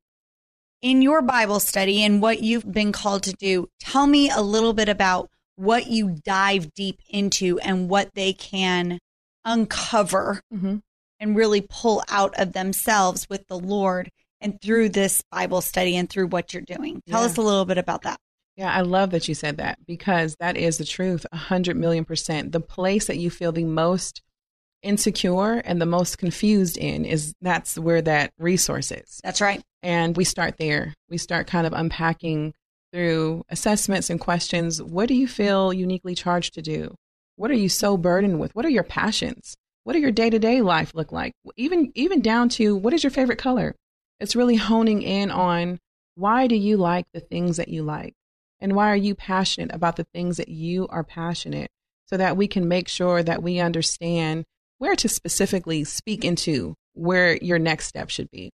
in 0.82 1.02
your 1.02 1.22
Bible 1.22 1.60
study 1.60 2.04
and 2.04 2.22
what 2.22 2.42
you've 2.42 2.72
been 2.72 2.92
called 2.92 3.24
to 3.24 3.34
do, 3.34 3.70
tell 3.80 4.08
me 4.08 4.30
a 4.30 4.42
little 4.42 4.74
bit 4.74 4.90
about 4.90 5.30
what 5.56 5.88
you 5.88 6.18
dive 6.24 6.74
deep 6.74 7.00
into 7.10 7.60
and 7.60 7.90
what 7.90 8.14
they 8.16 8.34
can 8.34 9.00
uncover 9.46 10.42
mm-hmm. 10.54 10.78
and 11.20 11.36
really 11.36 11.62
pull 11.62 12.04
out 12.10 12.34
of 12.40 12.54
themselves 12.54 13.28
with 13.30 13.48
the 13.48 13.58
Lord 13.58 14.10
and 14.42 14.60
through 14.62 14.90
this 14.90 15.24
Bible 15.32 15.62
study 15.62 15.96
and 15.96 16.10
through 16.10 16.28
what 16.28 16.54
you're 16.54 16.64
doing. 16.64 17.02
Tell 17.08 17.22
yeah. 17.22 17.28
us 17.28 17.38
a 17.38 17.42
little 17.42 17.66
bit 17.66 17.78
about 17.78 18.02
that. 18.02 18.18
Yeah, 18.58 18.74
I 18.74 18.82
love 18.82 19.12
that 19.12 19.28
you 19.28 19.34
said 19.34 19.58
that 19.58 19.80
because 19.86 20.36
that 20.40 20.58
is 20.58 20.78
the 20.78 20.86
truth, 20.86 21.26
a 21.32 21.38
hundred 21.38 21.78
million 21.78 22.04
percent. 22.04 22.52
The 22.52 22.60
place 22.60 23.08
that 23.08 23.18
you 23.18 23.30
feel 23.30 23.52
the 23.52 23.64
most 23.64 24.22
insecure 24.84 25.62
and 25.64 25.80
the 25.82 25.86
most 25.86 26.18
confused 26.18 26.78
in 26.78 27.06
is 27.06 27.34
that's 27.42 27.78
where 27.78 28.02
that 28.02 28.32
resource 28.40 28.92
is. 28.92 29.22
That's 29.24 29.42
right. 29.42 29.62
And 29.84 30.18
we 30.18 30.24
start 30.24 30.56
there. 30.58 30.94
We 31.10 31.18
start 31.18 31.48
kind 31.48 31.66
of 31.66 31.74
unpacking 31.74 32.54
through 32.92 33.44
assessments 33.50 34.10
and 34.10 34.20
questions. 34.20 34.82
What 34.82 35.08
do 35.08 35.14
you 35.14 35.28
feel 35.28 35.72
uniquely 35.72 36.16
charged 36.16 36.56
to 36.56 36.62
do? 36.62 36.96
What 37.38 37.52
are 37.52 37.56
you 37.56 37.70
so 37.70 37.98
burdened 37.98 38.40
with? 38.40 38.54
What 38.54 38.66
are 38.66 38.70
your 38.70 38.84
passions? 38.84 39.56
What 39.84 39.94
do 39.94 40.00
your 40.00 40.12
day 40.12 40.30
to 40.30 40.40
day 40.40 40.62
life 40.62 40.94
look 40.94 41.12
like? 41.12 41.34
Even 41.58 41.92
even 41.96 42.22
down 42.22 42.50
to 42.50 42.76
what 42.76 42.94
is 42.94 43.04
your 43.04 43.12
favorite 43.12 43.40
color? 43.40 43.76
It's 44.22 44.36
really 44.36 44.56
honing 44.56 45.02
in 45.02 45.32
on 45.32 45.80
why 46.16 46.48
do 46.48 46.56
you 46.56 46.78
like 46.78 47.06
the 47.14 47.20
things 47.20 47.58
that 47.58 47.68
you 47.70 47.84
like? 47.84 48.14
And 48.60 48.76
why 48.76 48.92
are 48.92 48.96
you 48.96 49.16
passionate 49.16 49.74
about 49.74 49.96
the 49.96 50.06
things 50.14 50.38
that 50.38 50.50
you 50.50 50.88
are 50.90 51.04
passionate 51.04 51.72
so 52.06 52.18
that 52.18 52.38
we 52.38 52.48
can 52.48 52.68
make 52.68 52.88
sure 52.88 53.24
that 53.24 53.42
we 53.42 53.60
understand 53.60 54.46
where 54.78 54.96
to 54.96 55.10
specifically 55.10 55.84
speak 55.84 56.24
into 56.24 56.76
where 56.94 57.38
your 57.38 57.60
next 57.60 57.88
step 57.88 58.10
should 58.10 58.30
be. 58.32 58.52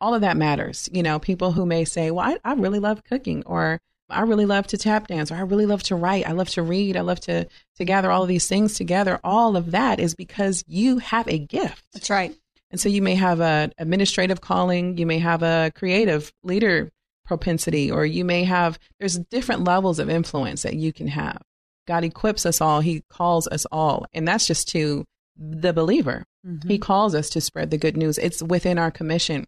All 0.00 0.14
of 0.14 0.20
that 0.22 0.36
matters. 0.36 0.88
You 0.92 1.02
know, 1.02 1.18
people 1.18 1.52
who 1.52 1.66
may 1.66 1.84
say, 1.84 2.10
well, 2.10 2.38
I, 2.44 2.50
I 2.50 2.54
really 2.54 2.78
love 2.78 3.04
cooking 3.04 3.42
or 3.46 3.78
I 4.08 4.22
really 4.22 4.46
love 4.46 4.66
to 4.68 4.78
tap 4.78 5.08
dance 5.08 5.30
or 5.30 5.36
I 5.36 5.40
really 5.40 5.66
love 5.66 5.82
to 5.84 5.96
write. 5.96 6.28
I 6.28 6.32
love 6.32 6.48
to 6.50 6.62
read. 6.62 6.96
I 6.96 7.00
love 7.00 7.20
to, 7.20 7.46
to 7.76 7.84
gather 7.84 8.10
all 8.10 8.22
of 8.22 8.28
these 8.28 8.48
things 8.48 8.74
together. 8.74 9.18
All 9.24 9.56
of 9.56 9.72
that 9.72 10.00
is 10.00 10.14
because 10.14 10.64
you 10.66 10.98
have 10.98 11.28
a 11.28 11.38
gift. 11.38 11.84
That's 11.92 12.10
right. 12.10 12.34
And 12.70 12.80
so 12.80 12.88
you 12.88 13.02
may 13.02 13.14
have 13.14 13.40
an 13.40 13.72
administrative 13.78 14.40
calling, 14.40 14.98
you 14.98 15.06
may 15.06 15.18
have 15.18 15.42
a 15.42 15.72
creative 15.74 16.32
leader 16.42 16.90
propensity, 17.24 17.90
or 17.90 18.06
you 18.06 18.24
may 18.24 18.44
have, 18.44 18.78
there's 18.98 19.18
different 19.18 19.64
levels 19.64 19.98
of 19.98 20.08
influence 20.08 20.62
that 20.62 20.74
you 20.74 20.92
can 20.92 21.08
have. 21.08 21.42
God 21.86 22.04
equips 22.04 22.46
us 22.46 22.60
all, 22.60 22.80
He 22.80 23.02
calls 23.08 23.46
us 23.48 23.66
all. 23.70 24.06
And 24.12 24.26
that's 24.26 24.46
just 24.46 24.68
to 24.68 25.04
the 25.36 25.72
believer. 25.72 26.24
Mm-hmm. 26.46 26.68
He 26.68 26.78
calls 26.78 27.14
us 27.14 27.30
to 27.30 27.40
spread 27.40 27.70
the 27.70 27.78
good 27.78 27.96
news. 27.96 28.18
It's 28.18 28.42
within 28.42 28.78
our 28.78 28.90
commission. 28.90 29.46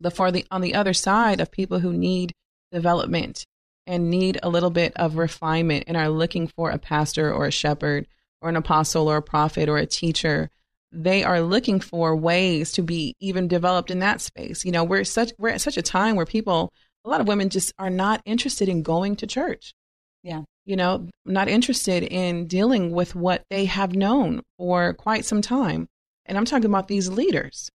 The 0.00 0.10
for 0.10 0.30
the 0.30 0.44
on 0.50 0.60
the 0.60 0.74
other 0.74 0.92
side 0.92 1.40
of 1.40 1.50
people 1.50 1.80
who 1.80 1.92
need 1.92 2.32
development 2.72 3.46
and 3.86 4.10
need 4.10 4.38
a 4.42 4.48
little 4.48 4.70
bit 4.70 4.92
of 4.96 5.16
refinement 5.16 5.84
and 5.86 5.96
are 5.96 6.08
looking 6.08 6.46
for 6.46 6.70
a 6.70 6.78
pastor 6.78 7.32
or 7.32 7.46
a 7.46 7.50
shepherd 7.50 8.06
or 8.40 8.48
an 8.48 8.56
apostle 8.56 9.08
or 9.08 9.18
a 9.18 9.22
prophet 9.22 9.68
or 9.68 9.78
a 9.78 9.86
teacher 9.86 10.50
they 10.94 11.24
are 11.24 11.40
looking 11.40 11.80
for 11.80 12.14
ways 12.14 12.72
to 12.72 12.82
be 12.82 13.16
even 13.20 13.48
developed 13.48 13.90
in 13.90 13.98
that 13.98 14.20
space. 14.20 14.64
You 14.64 14.72
know, 14.72 14.84
we're 14.84 15.04
such 15.04 15.32
we're 15.38 15.50
at 15.50 15.60
such 15.60 15.76
a 15.76 15.82
time 15.82 16.14
where 16.14 16.24
people, 16.24 16.72
a 17.04 17.10
lot 17.10 17.20
of 17.20 17.28
women 17.28 17.50
just 17.50 17.72
are 17.78 17.90
not 17.90 18.22
interested 18.24 18.68
in 18.68 18.82
going 18.82 19.16
to 19.16 19.26
church. 19.26 19.74
Yeah. 20.22 20.42
You 20.64 20.76
know, 20.76 21.08
not 21.26 21.48
interested 21.48 22.04
in 22.04 22.46
dealing 22.46 22.92
with 22.92 23.14
what 23.14 23.42
they 23.50 23.66
have 23.66 23.94
known 23.94 24.42
for 24.56 24.94
quite 24.94 25.24
some 25.24 25.42
time. 25.42 25.88
And 26.24 26.38
I'm 26.38 26.46
talking 26.46 26.70
about 26.70 26.88
these 26.88 27.10
leaders 27.10 27.68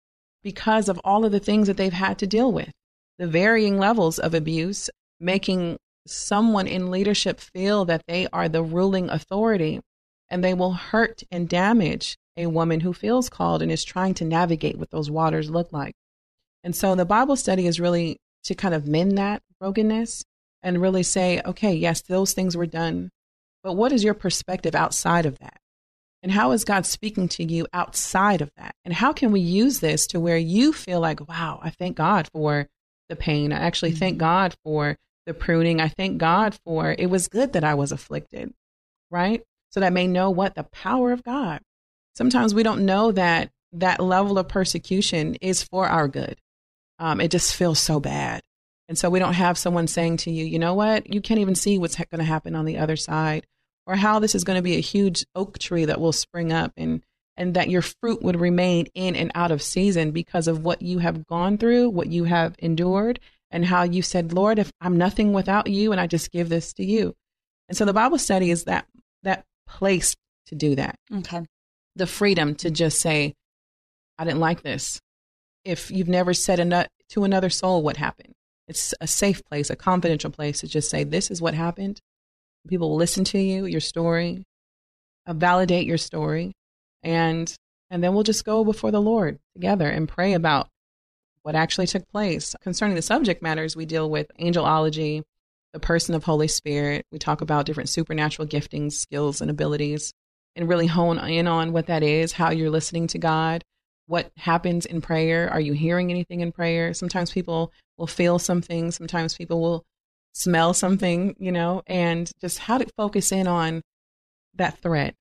because 0.42 0.88
of 0.88 1.00
all 1.04 1.24
of 1.24 1.32
the 1.32 1.40
things 1.40 1.66
that 1.66 1.76
they've 1.76 1.92
had 1.92 2.18
to 2.20 2.26
deal 2.26 2.50
with. 2.50 2.70
The 3.18 3.26
varying 3.26 3.78
levels 3.78 4.18
of 4.18 4.32
abuse, 4.32 4.88
making 5.20 5.76
someone 6.06 6.66
in 6.66 6.90
leadership 6.90 7.40
feel 7.40 7.84
that 7.86 8.02
they 8.06 8.28
are 8.32 8.48
the 8.48 8.62
ruling 8.62 9.10
authority 9.10 9.80
and 10.30 10.44
they 10.44 10.54
will 10.54 10.72
hurt 10.72 11.22
and 11.30 11.48
damage 11.48 12.16
a 12.36 12.46
woman 12.46 12.80
who 12.80 12.92
feels 12.92 13.28
called 13.28 13.62
and 13.62 13.72
is 13.72 13.84
trying 13.84 14.14
to 14.14 14.24
navigate 14.24 14.78
what 14.78 14.90
those 14.90 15.10
waters 15.10 15.50
look 15.50 15.72
like. 15.72 15.94
And 16.62 16.74
so 16.74 16.94
the 16.94 17.04
Bible 17.04 17.36
study 17.36 17.66
is 17.66 17.80
really 17.80 18.18
to 18.44 18.54
kind 18.54 18.74
of 18.74 18.86
mend 18.86 19.18
that 19.18 19.42
brokenness 19.60 20.24
and 20.62 20.80
really 20.80 21.02
say, 21.02 21.40
okay, 21.44 21.74
yes, 21.74 22.02
those 22.02 22.32
things 22.32 22.56
were 22.56 22.66
done, 22.66 23.10
but 23.62 23.74
what 23.74 23.92
is 23.92 24.04
your 24.04 24.14
perspective 24.14 24.74
outside 24.74 25.26
of 25.26 25.38
that? 25.38 25.58
And 26.22 26.32
how 26.32 26.50
is 26.52 26.64
God 26.64 26.84
speaking 26.84 27.28
to 27.30 27.44
you 27.44 27.66
outside 27.72 28.40
of 28.40 28.50
that? 28.56 28.74
And 28.84 28.92
how 28.92 29.12
can 29.12 29.30
we 29.30 29.40
use 29.40 29.80
this 29.80 30.06
to 30.08 30.20
where 30.20 30.36
you 30.36 30.72
feel 30.72 31.00
like, 31.00 31.28
wow, 31.28 31.60
I 31.62 31.70
thank 31.70 31.96
God 31.96 32.28
for 32.32 32.68
the 33.08 33.16
pain. 33.16 33.52
I 33.52 33.58
actually 33.58 33.90
mm-hmm. 33.90 33.98
thank 33.98 34.18
God 34.18 34.56
for 34.64 34.96
the 35.26 35.34
pruning. 35.34 35.80
I 35.80 35.88
thank 35.88 36.18
God 36.18 36.58
for 36.64 36.94
it 36.98 37.10
was 37.10 37.28
good 37.28 37.52
that 37.52 37.64
I 37.64 37.74
was 37.74 37.92
afflicted, 37.92 38.52
right? 39.10 39.42
So 39.70 39.80
that 39.80 39.92
may 39.92 40.06
know 40.06 40.30
what 40.30 40.54
the 40.54 40.64
power 40.64 41.12
of 41.12 41.22
God 41.22 41.60
sometimes 42.18 42.52
we 42.52 42.64
don't 42.64 42.84
know 42.84 43.12
that 43.12 43.50
that 43.72 44.00
level 44.00 44.38
of 44.38 44.48
persecution 44.48 45.36
is 45.36 45.62
for 45.62 45.86
our 45.86 46.08
good. 46.08 46.36
Um, 46.98 47.20
it 47.20 47.30
just 47.30 47.54
feels 47.54 47.78
so 47.78 48.00
bad. 48.00 48.42
And 48.88 48.98
so 48.98 49.08
we 49.08 49.20
don't 49.20 49.34
have 49.34 49.56
someone 49.56 49.86
saying 49.86 50.18
to 50.18 50.30
you, 50.30 50.44
you 50.44 50.58
know 50.58 50.74
what, 50.74 51.12
you 51.12 51.20
can't 51.20 51.40
even 51.40 51.54
see 51.54 51.78
what's 51.78 51.96
going 51.96 52.18
to 52.18 52.24
happen 52.24 52.56
on 52.56 52.64
the 52.64 52.78
other 52.78 52.96
side 52.96 53.46
or 53.86 53.94
how 53.94 54.18
this 54.18 54.34
is 54.34 54.44
going 54.44 54.56
to 54.56 54.62
be 54.62 54.76
a 54.76 54.80
huge 54.80 55.24
oak 55.34 55.58
tree 55.58 55.84
that 55.84 56.00
will 56.00 56.12
spring 56.12 56.52
up 56.52 56.72
and, 56.76 57.04
and 57.36 57.54
that 57.54 57.70
your 57.70 57.82
fruit 57.82 58.22
would 58.22 58.40
remain 58.40 58.88
in 58.94 59.14
and 59.14 59.30
out 59.34 59.52
of 59.52 59.62
season 59.62 60.10
because 60.10 60.48
of 60.48 60.64
what 60.64 60.82
you 60.82 60.98
have 60.98 61.26
gone 61.26 61.56
through, 61.56 61.90
what 61.90 62.08
you 62.08 62.24
have 62.24 62.56
endured, 62.58 63.20
and 63.50 63.64
how 63.64 63.82
you 63.84 64.02
said, 64.02 64.32
Lord, 64.32 64.58
if 64.58 64.72
I'm 64.80 64.96
nothing 64.96 65.32
without 65.32 65.70
you 65.70 65.92
and 65.92 66.00
I 66.00 66.06
just 66.06 66.32
give 66.32 66.48
this 66.48 66.72
to 66.74 66.84
you. 66.84 67.14
And 67.68 67.76
so 67.76 67.84
the 67.84 67.92
Bible 67.92 68.18
study 68.18 68.50
is 68.50 68.64
that 68.64 68.86
place 69.68 70.16
to 70.46 70.54
do 70.54 70.74
that. 70.74 70.96
Okay 71.14 71.44
the 71.98 72.06
freedom 72.06 72.54
to 72.54 72.70
just 72.70 73.00
say, 73.00 73.34
I 74.18 74.24
didn't 74.24 74.40
like 74.40 74.62
this. 74.62 75.00
If 75.64 75.90
you've 75.90 76.08
never 76.08 76.32
said 76.32 76.60
enough 76.60 76.86
to 77.10 77.24
another 77.24 77.50
soul 77.50 77.82
what 77.82 77.98
happened, 77.98 78.32
it's 78.66 78.94
a 79.00 79.06
safe 79.06 79.44
place, 79.44 79.68
a 79.70 79.76
confidential 79.76 80.30
place 80.30 80.60
to 80.60 80.68
just 80.68 80.88
say, 80.88 81.04
This 81.04 81.30
is 81.30 81.42
what 81.42 81.54
happened. 81.54 82.00
People 82.68 82.90
will 82.90 82.96
listen 82.96 83.24
to 83.24 83.38
you, 83.38 83.66
your 83.66 83.80
story, 83.80 84.44
uh, 85.26 85.32
validate 85.32 85.86
your 85.86 85.98
story, 85.98 86.52
and 87.02 87.54
and 87.90 88.04
then 88.04 88.14
we'll 88.14 88.24
just 88.24 88.44
go 88.44 88.64
before 88.64 88.90
the 88.90 89.00
Lord 89.00 89.38
together 89.54 89.88
and 89.88 90.08
pray 90.08 90.34
about 90.34 90.68
what 91.42 91.54
actually 91.54 91.86
took 91.86 92.06
place. 92.10 92.54
Concerning 92.60 92.94
the 92.94 93.02
subject 93.02 93.42
matters, 93.42 93.74
we 93.74 93.86
deal 93.86 94.10
with 94.10 94.30
angelology, 94.38 95.22
the 95.72 95.80
person 95.80 96.14
of 96.14 96.24
Holy 96.24 96.48
Spirit. 96.48 97.06
We 97.12 97.18
talk 97.18 97.40
about 97.40 97.66
different 97.66 97.88
supernatural 97.88 98.48
giftings, 98.48 98.92
skills, 98.92 99.40
and 99.40 99.50
abilities 99.50 100.12
and 100.56 100.68
really 100.68 100.86
hone 100.86 101.18
in 101.18 101.46
on 101.46 101.72
what 101.72 101.86
that 101.86 102.02
is, 102.02 102.32
how 102.32 102.50
you're 102.50 102.70
listening 102.70 103.06
to 103.08 103.18
God, 103.18 103.62
what 104.06 104.32
happens 104.36 104.86
in 104.86 105.00
prayer. 105.00 105.48
Are 105.50 105.60
you 105.60 105.72
hearing 105.72 106.10
anything 106.10 106.40
in 106.40 106.52
prayer? 106.52 106.94
Sometimes 106.94 107.30
people 107.30 107.72
will 107.96 108.06
feel 108.06 108.38
something, 108.38 108.90
sometimes 108.90 109.36
people 109.36 109.60
will 109.60 109.84
smell 110.32 110.74
something, 110.74 111.36
you 111.38 111.52
know, 111.52 111.82
and 111.86 112.30
just 112.40 112.58
how 112.58 112.78
to 112.78 112.86
focus 112.96 113.32
in 113.32 113.46
on 113.46 113.82
that 114.54 114.78
threat. 114.78 115.14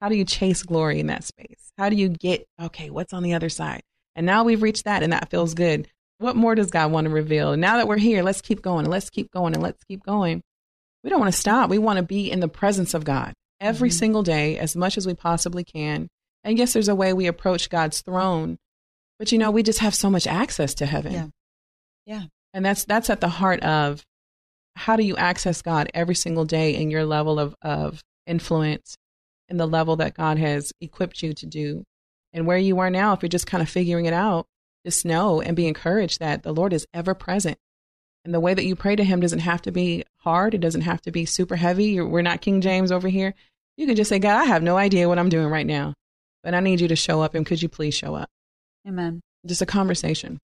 How 0.00 0.08
do 0.08 0.16
you 0.16 0.24
chase 0.24 0.62
glory 0.62 1.00
in 1.00 1.06
that 1.06 1.24
space? 1.24 1.72
How 1.78 1.88
do 1.88 1.96
you 1.96 2.08
get, 2.08 2.46
okay, 2.60 2.90
what's 2.90 3.12
on 3.12 3.22
the 3.22 3.34
other 3.34 3.48
side? 3.48 3.82
And 4.14 4.26
now 4.26 4.44
we've 4.44 4.62
reached 4.62 4.84
that 4.84 5.02
and 5.02 5.12
that 5.12 5.30
feels 5.30 5.54
good. 5.54 5.88
What 6.24 6.36
more 6.36 6.54
does 6.54 6.70
God 6.70 6.90
want 6.90 7.04
to 7.04 7.12
reveal? 7.12 7.52
And 7.52 7.60
now 7.60 7.76
that 7.76 7.86
we're 7.86 7.98
here, 7.98 8.22
let's 8.22 8.40
keep 8.40 8.62
going 8.62 8.86
and 8.86 8.90
let's 8.90 9.10
keep 9.10 9.30
going 9.30 9.52
and 9.52 9.62
let's 9.62 9.84
keep 9.84 10.02
going. 10.02 10.40
We 11.02 11.10
don't 11.10 11.20
want 11.20 11.30
to 11.30 11.38
stop. 11.38 11.68
We 11.68 11.76
want 11.76 11.98
to 11.98 12.02
be 12.02 12.30
in 12.30 12.40
the 12.40 12.48
presence 12.48 12.94
of 12.94 13.04
God 13.04 13.34
every 13.60 13.90
mm-hmm. 13.90 13.98
single 13.98 14.22
day 14.22 14.58
as 14.58 14.74
much 14.74 14.96
as 14.96 15.06
we 15.06 15.12
possibly 15.12 15.64
can. 15.64 16.08
And 16.42 16.56
yes, 16.56 16.72
there's 16.72 16.88
a 16.88 16.94
way 16.94 17.12
we 17.12 17.26
approach 17.26 17.68
God's 17.68 18.00
throne, 18.00 18.56
but 19.18 19.32
you 19.32 19.38
know, 19.38 19.50
we 19.50 19.62
just 19.62 19.80
have 19.80 19.94
so 19.94 20.08
much 20.08 20.26
access 20.26 20.72
to 20.76 20.86
heaven. 20.86 21.12
Yeah. 21.12 21.26
Yeah. 22.06 22.22
And 22.54 22.64
that's 22.64 22.84
that's 22.84 23.10
at 23.10 23.20
the 23.20 23.28
heart 23.28 23.62
of 23.62 24.02
how 24.76 24.96
do 24.96 25.02
you 25.02 25.18
access 25.18 25.60
God 25.60 25.90
every 25.92 26.14
single 26.14 26.46
day 26.46 26.74
in 26.74 26.90
your 26.90 27.04
level 27.04 27.38
of, 27.38 27.54
of 27.60 28.02
influence 28.26 28.96
and 29.50 29.60
the 29.60 29.66
level 29.66 29.96
that 29.96 30.14
God 30.14 30.38
has 30.38 30.72
equipped 30.80 31.22
you 31.22 31.34
to 31.34 31.44
do. 31.44 31.84
And 32.32 32.46
where 32.46 32.56
you 32.56 32.78
are 32.78 32.88
now, 32.88 33.12
if 33.12 33.20
you're 33.20 33.28
just 33.28 33.46
kind 33.46 33.60
of 33.60 33.68
figuring 33.68 34.06
it 34.06 34.14
out, 34.14 34.46
just 34.84 35.04
know 35.04 35.40
and 35.40 35.56
be 35.56 35.66
encouraged 35.66 36.20
that 36.20 36.42
the 36.42 36.52
Lord 36.52 36.72
is 36.72 36.86
ever 36.92 37.14
present. 37.14 37.58
And 38.24 38.32
the 38.32 38.40
way 38.40 38.54
that 38.54 38.64
you 38.64 38.74
pray 38.74 38.96
to 38.96 39.04
Him 39.04 39.20
doesn't 39.20 39.40
have 39.40 39.62
to 39.62 39.72
be 39.72 40.04
hard. 40.18 40.54
It 40.54 40.60
doesn't 40.60 40.82
have 40.82 41.02
to 41.02 41.10
be 41.10 41.26
super 41.26 41.56
heavy. 41.56 42.00
We're 42.00 42.22
not 42.22 42.40
King 42.40 42.60
James 42.60 42.90
over 42.90 43.08
here. 43.08 43.34
You 43.76 43.86
can 43.86 43.96
just 43.96 44.08
say, 44.08 44.18
God, 44.18 44.36
I 44.36 44.44
have 44.44 44.62
no 44.62 44.76
idea 44.76 45.08
what 45.08 45.18
I'm 45.18 45.28
doing 45.28 45.48
right 45.48 45.66
now, 45.66 45.94
but 46.42 46.54
I 46.54 46.60
need 46.60 46.80
you 46.80 46.88
to 46.88 46.96
show 46.96 47.20
up 47.20 47.34
and 47.34 47.44
could 47.44 47.60
you 47.60 47.68
please 47.68 47.94
show 47.94 48.14
up? 48.14 48.30
Amen. 48.86 49.20
Just 49.46 49.62
a 49.62 49.66
conversation. 49.66 50.38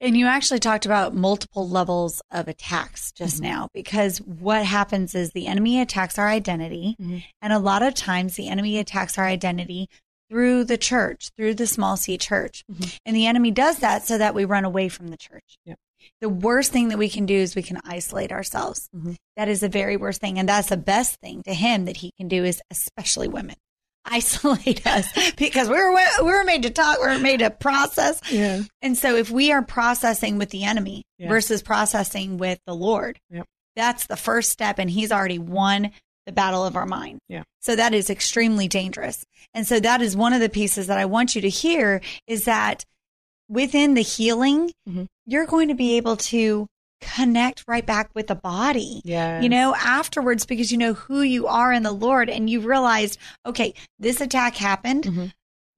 And 0.00 0.16
you 0.16 0.26
actually 0.26 0.60
talked 0.60 0.86
about 0.86 1.14
multiple 1.14 1.68
levels 1.68 2.22
of 2.30 2.46
attacks 2.46 3.10
just 3.10 3.36
mm-hmm. 3.36 3.52
now 3.52 3.68
because 3.74 4.18
what 4.18 4.64
happens 4.64 5.14
is 5.14 5.32
the 5.32 5.48
enemy 5.48 5.80
attacks 5.80 6.18
our 6.18 6.28
identity. 6.28 6.94
Mm-hmm. 7.00 7.18
And 7.42 7.52
a 7.52 7.58
lot 7.58 7.82
of 7.82 7.94
times 7.94 8.36
the 8.36 8.48
enemy 8.48 8.78
attacks 8.78 9.18
our 9.18 9.26
identity 9.26 9.88
through 10.30 10.64
the 10.64 10.78
church, 10.78 11.30
through 11.36 11.54
the 11.54 11.66
small 11.66 11.96
c 11.96 12.18
church. 12.18 12.64
Mm-hmm. 12.70 12.90
And 13.06 13.16
the 13.16 13.26
enemy 13.26 13.50
does 13.50 13.78
that 13.78 14.04
so 14.04 14.18
that 14.18 14.34
we 14.34 14.44
run 14.44 14.64
away 14.64 14.88
from 14.88 15.08
the 15.08 15.16
church. 15.16 15.58
Yep 15.64 15.78
the 16.20 16.28
worst 16.28 16.72
thing 16.72 16.88
that 16.88 16.98
we 16.98 17.08
can 17.08 17.26
do 17.26 17.34
is 17.34 17.54
we 17.54 17.62
can 17.62 17.80
isolate 17.84 18.32
ourselves. 18.32 18.88
Mm-hmm. 18.94 19.12
That 19.36 19.48
is 19.48 19.60
the 19.60 19.68
very 19.68 19.96
worst 19.96 20.20
thing. 20.20 20.38
And 20.38 20.48
that's 20.48 20.68
the 20.68 20.76
best 20.76 21.20
thing 21.20 21.42
to 21.44 21.54
him 21.54 21.84
that 21.84 21.98
he 21.98 22.12
can 22.16 22.28
do 22.28 22.44
is 22.44 22.62
especially 22.70 23.28
women 23.28 23.56
isolate 24.04 24.86
us 24.86 25.06
because 25.36 25.68
we're 25.68 25.94
we're 26.22 26.44
made 26.44 26.62
to 26.62 26.70
talk, 26.70 26.98
we're 27.00 27.18
made 27.18 27.40
to 27.40 27.50
process. 27.50 28.20
Yeah. 28.30 28.62
And 28.82 28.96
so 28.96 29.16
if 29.16 29.30
we 29.30 29.52
are 29.52 29.62
processing 29.62 30.38
with 30.38 30.50
the 30.50 30.64
enemy 30.64 31.04
yeah. 31.18 31.28
versus 31.28 31.62
processing 31.62 32.38
with 32.38 32.58
the 32.66 32.74
Lord, 32.74 33.18
yep. 33.30 33.46
that's 33.76 34.06
the 34.06 34.16
first 34.16 34.50
step 34.50 34.78
and 34.78 34.90
he's 34.90 35.12
already 35.12 35.38
won 35.38 35.92
the 36.28 36.32
battle 36.32 36.66
of 36.66 36.76
our 36.76 36.84
mind. 36.84 37.20
Yeah. 37.30 37.44
So 37.60 37.74
that 37.74 37.94
is 37.94 38.10
extremely 38.10 38.68
dangerous. 38.68 39.24
And 39.54 39.66
so 39.66 39.80
that 39.80 40.02
is 40.02 40.14
one 40.14 40.34
of 40.34 40.42
the 40.42 40.50
pieces 40.50 40.86
that 40.88 40.98
I 40.98 41.06
want 41.06 41.34
you 41.34 41.40
to 41.40 41.48
hear 41.48 42.02
is 42.26 42.44
that 42.44 42.84
within 43.48 43.94
the 43.94 44.02
healing, 44.02 44.70
mm-hmm. 44.86 45.04
you're 45.24 45.46
going 45.46 45.68
to 45.68 45.74
be 45.74 45.96
able 45.96 46.18
to 46.18 46.66
connect 47.00 47.64
right 47.66 47.86
back 47.86 48.10
with 48.14 48.26
the 48.26 48.34
body. 48.34 49.00
Yeah. 49.06 49.40
You 49.40 49.48
know, 49.48 49.74
afterwards 49.74 50.44
because 50.44 50.70
you 50.70 50.76
know 50.76 50.92
who 50.92 51.22
you 51.22 51.46
are 51.46 51.72
in 51.72 51.82
the 51.82 51.92
Lord 51.92 52.28
and 52.28 52.50
you 52.50 52.60
realized, 52.60 53.18
okay, 53.46 53.72
this 53.98 54.20
attack 54.20 54.54
happened. 54.54 55.04
Mm-hmm. 55.04 55.26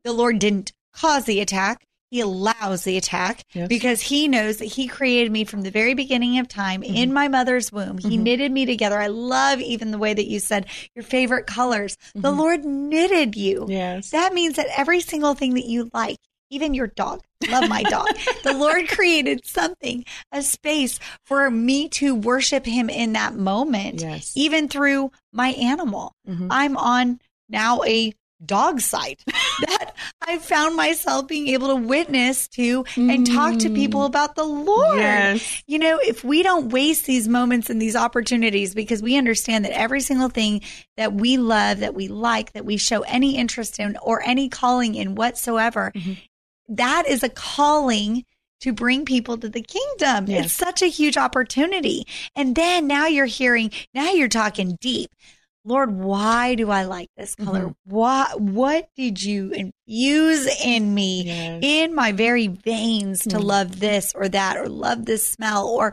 The 0.02 0.12
Lord 0.12 0.40
didn't 0.40 0.72
cause 0.94 1.26
the 1.26 1.40
attack. 1.40 1.84
He 2.11 2.20
allows 2.20 2.83
the 2.85 2.96
attack 2.96 3.44
Yes. 3.53 3.68
because 3.68 4.01
he 4.03 4.27
knows 4.27 4.57
that 4.59 4.64
he 4.64 4.88
created 4.88 5.31
me 5.31 5.44
from 5.44 5.62
the 5.62 5.70
very 5.70 5.94
beginning 5.94 6.38
of 6.38 6.49
time 6.49 6.83
Mm-hmm. 6.83 6.94
in 6.94 7.12
my 7.12 7.29
mother's 7.29 7.70
womb. 7.70 7.99
He 7.99 8.16
knitted 8.16 8.51
me 8.51 8.66
together. 8.66 8.99
I 9.01 9.07
love 9.07 9.61
even 9.61 9.90
the 9.92 9.99
way 9.99 10.12
that 10.12 10.29
you 10.29 10.40
said 10.40 10.66
your 10.96 11.05
favorite 11.05 11.46
colors. 11.46 11.96
The 12.14 12.33
Lord 12.33 12.64
knitted 12.64 13.37
you. 13.37 13.61
Mm-hmm. 13.61 13.70
Yes. 13.70 14.11
That 14.11 14.35
means 14.35 14.57
that 14.57 14.66
every 14.77 15.01
single 15.01 15.35
thing 15.35 15.55
that 15.55 15.66
you 15.66 15.88
like, 15.94 16.16
even 16.51 16.75
your 16.75 16.88
dog, 16.88 17.23
love 17.49 17.68
my 17.68 17.85
dog. 17.85 18.09
the 18.42 18.55
Lord 18.55 18.88
created 18.88 19.46
something, 19.46 20.05
a 20.33 20.42
space 20.42 20.99
for 21.25 21.49
me 21.49 21.88
to 21.90 22.12
worship 22.16 22.66
him 22.66 22.90
in 22.90 23.12
that 23.12 23.37
moment, 23.37 24.01
Yes. 24.01 24.33
even 24.35 24.68
through 24.68 25.12
my 25.33 25.51
animal. 25.51 26.12
Mhm. 26.29 26.49
I'm 26.51 26.77
on 26.77 27.20
now 27.49 27.83
a 27.85 28.12
dog 28.44 28.81
site 28.81 29.22
that 29.26 29.94
I 30.22 30.38
found 30.38 30.76
myself 30.76 31.26
being 31.26 31.48
able 31.48 31.68
to 31.68 31.76
witness 31.76 32.48
to 32.48 32.85
and 32.96 33.26
talk 33.26 33.59
to 33.59 33.70
people 33.70 34.03
mm. 34.03 34.07
about 34.07 34.35
the 34.35 34.44
Lord. 34.44 34.98
Yes. 34.98 35.62
You 35.66 35.79
know, 35.79 35.98
if 36.03 36.24
we 36.24 36.42
don't 36.42 36.70
waste 36.70 37.07
these 37.07 37.29
moments 37.29 37.70
and 37.70 37.81
these 37.81 37.96
opportunities 37.96 38.74
because 38.74 39.03
we 39.03 39.16
understand 39.16 39.64
that 39.64 39.72
every 39.72 40.00
single 40.00 40.29
thing 40.29 40.62
that 40.96 41.12
we 41.12 41.37
love, 41.37 41.81
that 41.81 41.94
we 41.94 42.09
like, 42.09 42.53
that 42.53 42.64
we 42.64 42.76
show 42.76 43.03
any 43.03 43.37
interest 43.37 43.79
in 43.79 43.96
or 44.03 44.22
any 44.22 44.48
calling 44.48 44.94
in 44.94 45.14
whatsoever, 45.14 45.92
mm-hmm. 45.94 46.12
that 46.68 47.07
is 47.07 47.22
a 47.22 47.29
calling 47.29 48.24
to 48.61 48.72
bring 48.72 49.05
people 49.05 49.38
to 49.38 49.48
the 49.48 49.62
kingdom. 49.62 50.26
Yes. 50.26 50.46
It's 50.46 50.55
such 50.55 50.83
a 50.83 50.87
huge 50.87 51.16
opportunity. 51.16 52.07
And 52.37 52.55
then 52.55 52.87
now 52.87 53.07
you're 53.07 53.26
hearing, 53.26 53.70
now 53.94 54.11
you're 54.11 54.29
talking 54.29 54.76
deep. 54.81 55.11
Lord, 55.64 55.92
why 55.92 56.55
do 56.55 56.70
I 56.70 56.85
like 56.85 57.09
this 57.16 57.35
color? 57.35 57.66
Mhm. 57.68 57.75
Why, 57.85 58.27
what 58.37 58.88
did 58.96 59.23
you 59.23 59.51
infuse 59.51 60.46
in 60.64 60.94
me, 60.94 61.25
Yes. 61.25 61.61
in 61.62 61.94
my 61.94 62.12
very 62.12 62.46
veins 62.46 63.20
to 63.25 63.37
Mhm. 63.37 63.44
love 63.44 63.81
this 63.81 64.12
or 64.14 64.29
that, 64.29 64.57
or 64.57 64.68
love 64.68 65.05
this 65.05 65.29
smell? 65.29 65.66
Or 65.68 65.92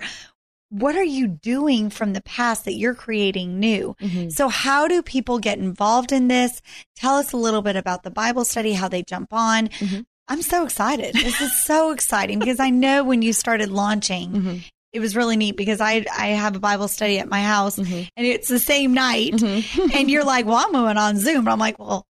what 0.69 0.95
are 0.95 1.03
you 1.03 1.27
doing 1.27 1.89
from 1.89 2.13
the 2.13 2.21
past 2.21 2.65
that 2.65 2.73
you're 2.75 2.95
creating 2.95 3.59
new? 3.59 3.95
Mhm. 4.01 4.31
So, 4.31 4.47
how 4.49 4.87
do 4.87 5.01
people 5.01 5.39
get 5.39 5.59
involved 5.59 6.11
in 6.11 6.27
this? 6.29 6.61
Tell 6.95 7.15
us 7.15 7.31
a 7.33 7.37
little 7.37 7.61
bit 7.61 7.75
about 7.75 8.03
the 8.03 8.11
Bible 8.11 8.45
study, 8.45 8.73
how 8.73 8.87
they 8.87 9.03
jump 9.03 9.33
on. 9.33 9.67
Mhm. 9.67 10.05
I'm 10.29 10.41
so 10.41 10.65
excited. 10.65 11.13
This 11.15 11.39
is 11.39 11.63
so 11.63 11.91
exciting 11.93 12.39
because 12.39 12.59
I 12.59 12.69
know 12.69 13.03
when 13.03 13.21
you 13.21 13.31
started 13.33 13.69
launching, 13.69 14.31
Mhm. 14.31 14.63
It 14.97 14.99
was 14.99 15.15
really 15.15 15.37
neat 15.37 15.55
because 15.55 15.79
I 15.79 16.03
I 16.17 16.29
have 16.29 16.55
a 16.55 16.59
Bible 16.59 16.87
study 16.87 17.19
at 17.19 17.29
my 17.29 17.41
house 17.43 17.77
Mhm. 17.77 18.09
and 18.17 18.25
it's 18.25 18.47
the 18.47 18.57
same 18.57 18.95
night, 18.95 19.33
Mhm. 19.33 19.93
and 19.95 20.09
you're 20.09 20.23
like, 20.23 20.45
"Well, 20.47 20.55
I'm 20.57 20.71
going 20.71 20.97
on 20.97 21.17
Zoom." 21.17 21.39
And 21.41 21.49
I'm 21.49 21.59
like, 21.59 21.77
"Well, 21.77 22.03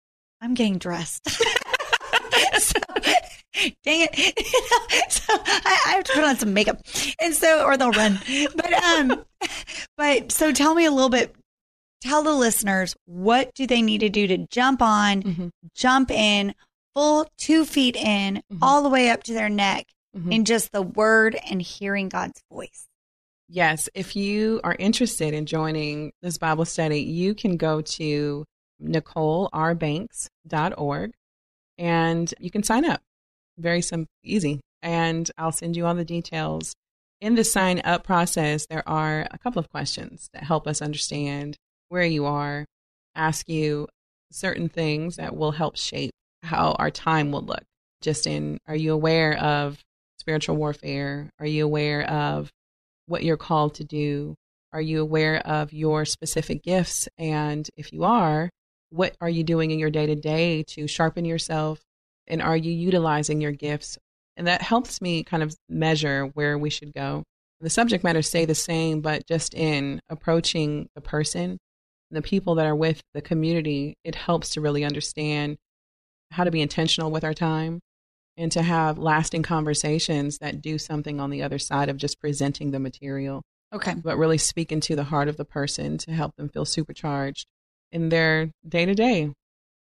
I'm 0.43 0.53
getting 0.53 0.77
dressed." 0.79 1.23
so, 2.59 2.79
dang 3.85 4.07
it! 4.11 4.15
so 5.11 5.33
I, 5.35 5.81
I 5.87 5.93
have 5.93 6.05
to 6.05 6.13
put 6.13 6.25
on 6.25 6.37
some 6.37 6.53
makeup, 6.53 6.81
and 7.21 7.35
so 7.35 7.65
or 7.65 7.77
they'll 7.79 7.91
run. 7.93 8.19
But 8.55 8.73
um, 8.75 9.25
but 9.97 10.31
so 10.31 10.53
tell 10.53 10.75
me 10.75 10.85
a 10.85 10.91
little 10.91 11.09
bit. 11.09 11.35
Tell 12.03 12.23
the 12.23 12.33
listeners 12.35 12.95
what 13.07 13.55
do 13.55 13.67
they 13.67 13.81
need 13.81 14.01
to 14.01 14.11
do 14.11 14.27
to 14.27 14.47
jump 14.51 14.83
on, 14.83 15.23
Mhm. 15.23 15.51
jump 15.75 16.11
in, 16.11 16.55
full 16.95 17.27
two 17.39 17.65
feet 17.65 17.97
in, 17.97 18.43
Mhm. 18.53 18.59
all 18.61 18.83
the 18.83 18.91
way 18.91 19.09
up 19.09 19.23
to 19.23 19.33
their 19.33 19.49
neck, 19.49 19.87
Mhm. 20.17 20.33
in 20.33 20.45
just 20.45 20.73
the 20.73 20.83
word 20.83 21.37
and 21.51 21.61
hearing 21.61 22.09
God's 22.09 22.41
voice. 22.51 22.87
Yes, 23.49 23.89
if 23.95 24.17
you 24.17 24.61
are 24.65 24.77
interested 24.79 25.35
in 25.35 25.47
joining 25.47 26.13
this 26.23 26.39
Bible 26.39 26.65
study, 26.65 27.03
you 27.03 27.35
can 27.35 27.57
go 27.57 27.81
to 27.83 28.45
NicoleRBanks.org 28.83 31.13
and 31.79 32.35
you 32.39 32.51
can 32.51 32.63
sign 32.63 32.85
up. 32.85 33.01
Very 33.59 33.83
simple, 33.83 34.11
easy. 34.23 34.61
And 34.83 35.31
I'll 35.39 35.53
send 35.53 35.77
you 35.77 35.87
all 35.87 35.95
the 35.95 36.05
details. 36.05 36.75
In 37.21 37.37
the 37.37 37.45
sign 37.45 37.81
up 37.85 38.05
process, 38.05 38.67
there 38.67 38.87
are 38.89 39.27
a 39.31 39.39
couple 39.39 39.61
of 39.61 39.71
questions 39.71 40.29
that 40.33 40.45
help 40.45 40.67
us 40.67 40.83
understand 40.83 41.57
where 41.89 42.05
you 42.05 42.27
are, 42.27 42.67
ask 43.15 43.49
you 43.49 43.89
certain 44.31 44.69
things 44.69 45.17
that 45.17 45.37
will 45.37 45.53
help 45.53 45.77
shape 45.77 46.11
how 46.43 46.73
our 46.73 46.91
time 46.91 47.31
will 47.31 47.43
look. 47.43 47.63
Just 48.01 48.27
in, 48.27 48.59
are 48.67 48.77
you 48.77 48.93
aware 48.93 49.39
of 49.39 49.84
spiritual 50.25 50.57
warfare? 50.57 51.29
Are 51.39 51.45
you 51.45 51.67
aware 51.67 52.09
of 52.09 52.51
what 53.05 53.25
you're 53.25 53.37
called 53.37 53.75
to 53.75 53.85
do? 53.85 54.35
Are 54.73 54.81
you 54.81 55.03
aware 55.03 55.47
of 55.47 55.71
your 55.75 56.07
specific 56.07 56.63
gifts? 56.63 57.07
And 57.19 57.69
if 57.77 57.93
you 57.93 58.05
are, 58.05 58.49
what 58.89 59.15
are 59.21 59.29
you 59.29 59.45
doing 59.45 59.71
in 59.71 59.79
your 59.79 59.91
day 59.91 60.07
to 60.07 60.15
day 60.15 60.63
to 60.69 60.87
sharpen 60.87 61.27
yourself? 61.27 61.83
And 62.27 62.41
are 62.41 62.57
you 62.57 62.73
utilizing 62.73 63.43
your 63.43 63.53
gifts? 63.53 63.99
And 64.39 64.47
that 64.47 64.63
helps 64.63 65.03
me 65.03 65.25
kind 65.25 65.43
of 65.43 65.55
measure 65.69 66.25
where 66.33 66.57
we 66.57 66.71
should 66.71 66.95
go. 66.95 67.23
The 67.61 67.69
subject 67.69 68.03
matter 68.03 68.23
stay 68.23 68.47
the 68.47 68.55
same, 68.55 69.03
but 69.03 69.27
just 69.29 69.53
in 69.53 70.01
approaching 70.09 70.89
the 70.95 71.03
person, 71.03 71.59
the 72.11 72.23
people 72.23 72.55
that 72.55 72.67
are 72.67 72.75
with 72.75 73.03
the 73.13 73.21
community, 73.21 73.99
it 74.05 74.15
helps 74.15 74.49
to 74.51 74.63
really 74.63 74.85
understand 74.85 75.57
how 76.31 76.45
to 76.45 76.51
be 76.51 76.63
intentional 76.63 77.11
with 77.11 77.25
our 77.25 77.35
time 77.35 77.81
and 78.37 78.51
to 78.53 78.63
have 78.63 78.99
lasting 78.99 79.43
conversations 79.43 80.39
that 80.39 80.61
do 80.61 80.79
something 80.79 81.21
on 81.21 81.31
the 81.31 81.43
other 81.43 81.59
side 81.59 81.89
of 81.89 81.97
just 81.97 82.21
presenting 82.21 82.71
the 82.71 82.81
material, 82.81 83.43
Okay. 83.73 83.95
but 83.95 84.19
really 84.19 84.39
speak 84.39 84.73
into 84.73 84.97
the 84.97 85.05
heart 85.05 85.29
of 85.29 85.37
the 85.37 85.45
person 85.45 85.99
to 85.99 86.13
help 86.13 86.35
them 86.37 86.49
feel 86.49 86.65
supercharged 86.65 87.47
in 87.93 88.09
their 88.09 88.51
day 88.67 88.85
to 88.87 88.95
day 88.95 89.33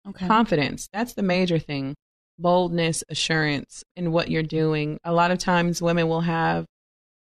Okay. 0.07 0.27
confidence. 0.27 0.88
That's 0.93 1.14
the 1.14 1.23
major 1.23 1.59
thing 1.59 1.95
boldness, 2.38 3.05
assurance 3.09 3.85
in 3.95 4.11
what 4.11 4.29
you're 4.29 4.43
doing. 4.43 4.99
A 5.05 5.12
lot 5.12 5.31
of 5.31 5.38
times, 5.38 5.81
women 5.81 6.09
will 6.09 6.23
have 6.23 6.67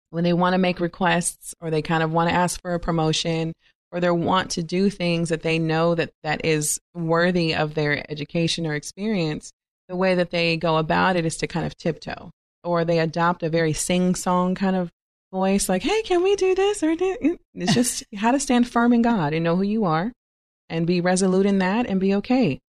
when 0.10 0.24
they 0.24 0.34
want 0.34 0.54
to 0.54 0.58
make 0.58 0.80
requests 0.80 1.54
or 1.62 1.70
they 1.72 1.82
kind 1.82 2.04
of 2.04 2.12
want 2.12 2.30
to 2.30 2.36
ask 2.36 2.62
for 2.62 2.74
a 2.74 2.80
promotion 2.80 3.54
or 3.92 4.00
they 4.00 4.12
want 4.12 4.52
to 4.52 4.64
do 4.64 4.90
things 4.90 5.30
that 5.30 5.44
they 5.44 5.60
know 5.60 5.96
that 5.96 6.12
that 6.24 6.44
is 6.46 6.80
worthy 6.94 7.56
of 7.56 7.74
their 7.74 8.04
education 8.12 8.66
or 8.68 8.76
experience 8.76 9.52
the 9.88 9.96
way 9.96 10.16
that 10.16 10.32
they 10.32 10.58
go 10.58 10.78
about 10.78 11.16
it 11.16 11.26
is 11.26 11.38
to 11.38 11.48
kind 11.48 11.66
of 11.66 11.78
tiptoe 11.78 12.32
or 12.64 12.84
they 12.84 13.00
adopt 13.00 13.44
a 13.44 13.50
very 13.50 13.74
sing-song 13.74 14.56
kind 14.56 14.76
of 14.76 14.92
voice 15.32 15.68
like 15.70 15.82
hey 15.84 16.02
can 16.04 16.24
we 16.24 16.36
do 16.36 16.56
this 16.56 16.82
or 16.84 16.96
do 16.96 17.38
it's 17.54 17.74
just 17.74 18.04
how 18.16 18.32
to 18.32 18.40
stand 18.40 18.68
firm 18.68 18.94
in 18.94 19.02
god 19.02 19.34
and 19.34 19.44
know 19.44 19.56
who 19.56 19.64
you 19.64 19.84
are 19.86 20.12
and 20.70 20.88
be 20.88 21.02
resolute 21.02 21.46
in 21.46 21.60
that 21.60 21.86
and 21.86 22.00
be 22.00 22.16
okay 22.16 22.60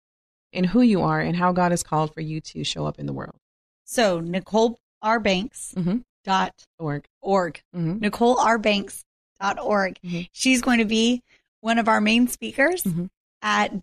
in 0.53 0.65
who 0.65 0.81
you 0.81 1.03
are 1.03 1.21
and 1.21 1.37
how 1.37 1.53
god 1.53 1.71
has 1.73 1.83
called 1.83 2.13
for 2.15 2.21
you 2.21 2.41
to 2.41 2.65
show 2.65 2.85
up 2.87 2.99
in 2.99 3.07
the 3.07 3.13
world 3.13 3.37
So 3.85 4.21
Nicole 4.21 4.79
R. 5.03 5.21
Banks 5.21 5.73
Mhm. 5.77 6.03
dot 6.25 6.53
org 6.79 7.05
org. 7.23 7.61
mm-hmm. 7.75 7.99
Nicole 8.01 8.39
R. 8.41 8.59
Banks 8.59 9.05
dot 9.41 9.59
org. 9.61 9.99
Mhm. 10.05 10.29
She's 10.33 10.61
going 10.61 10.79
to 10.79 10.85
be 10.85 11.23
one 11.61 11.79
of 11.79 11.89
our 11.89 12.01
main 12.01 12.27
speakers 12.29 12.83
Mhm. 12.83 13.09
at 13.41 13.81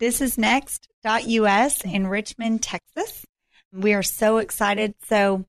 thisisnext.us 1.05 1.85
in 1.85 2.07
Richmond, 2.07 2.61
Texas. 2.63 3.25
We 3.71 3.93
are 3.93 4.03
so 4.03 4.37
excited. 4.37 4.95
So 5.07 5.45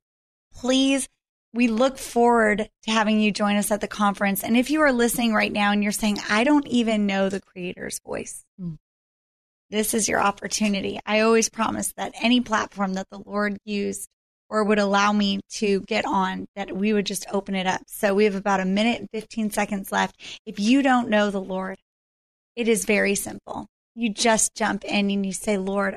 please, 0.55 1.09
we 1.53 1.69
look 1.69 1.99
forward 1.99 2.69
to 2.83 2.91
having 2.91 3.21
you 3.21 3.33
join 3.33 3.57
us 3.57 3.71
at 3.71 3.81
the 3.81 3.89
conference. 3.89 4.45
And 4.45 4.57
if 4.57 4.71
you 4.71 4.81
are 4.83 4.93
listening 4.93 5.33
right 5.33 5.53
now 5.53 5.73
and 5.73 5.83
you're 5.83 5.93
saying, 5.93 6.19
I 6.29 6.45
don't 6.45 6.67
even 6.67 7.07
know 7.07 7.29
the 7.29 7.41
creator's 7.41 8.01
voice, 8.05 8.45
Mm. 8.61 8.79
this 9.71 9.95
is 9.95 10.09
your 10.09 10.21
opportunity. 10.21 10.99
I 11.07 11.21
always 11.21 11.49
promise 11.49 11.93
that 11.97 12.15
any 12.21 12.41
platform 12.41 12.95
that 12.95 13.09
the 13.11 13.19
Lord 13.19 13.59
used 13.65 14.09
or 14.49 14.63
would 14.65 14.79
allow 14.79 15.13
me 15.13 15.41
to 15.51 15.81
get 15.83 16.05
on, 16.05 16.47
that 16.55 16.77
we 16.77 16.93
would 16.93 17.07
just 17.07 17.27
open 17.33 17.55
it 17.55 17.67
up. 17.67 17.83
So 17.87 18.15
we 18.15 18.25
have 18.25 18.35
about 18.37 18.61
a 18.61 18.65
minute 18.65 19.01
and 19.01 19.11
15 19.11 19.51
seconds 19.51 19.91
left. 19.91 20.17
If 20.47 20.61
you 20.61 20.83
don't 20.83 21.09
know 21.09 21.31
the 21.31 21.41
Lord, 21.41 21.79
it 22.55 22.69
is 22.69 22.85
very 22.85 23.15
simple. 23.15 23.67
You 23.99 24.11
just 24.11 24.55
jump 24.55 24.85
in 24.85 25.11
and 25.11 25.25
you 25.25 25.33
say, 25.33 25.57
Lord, 25.57 25.97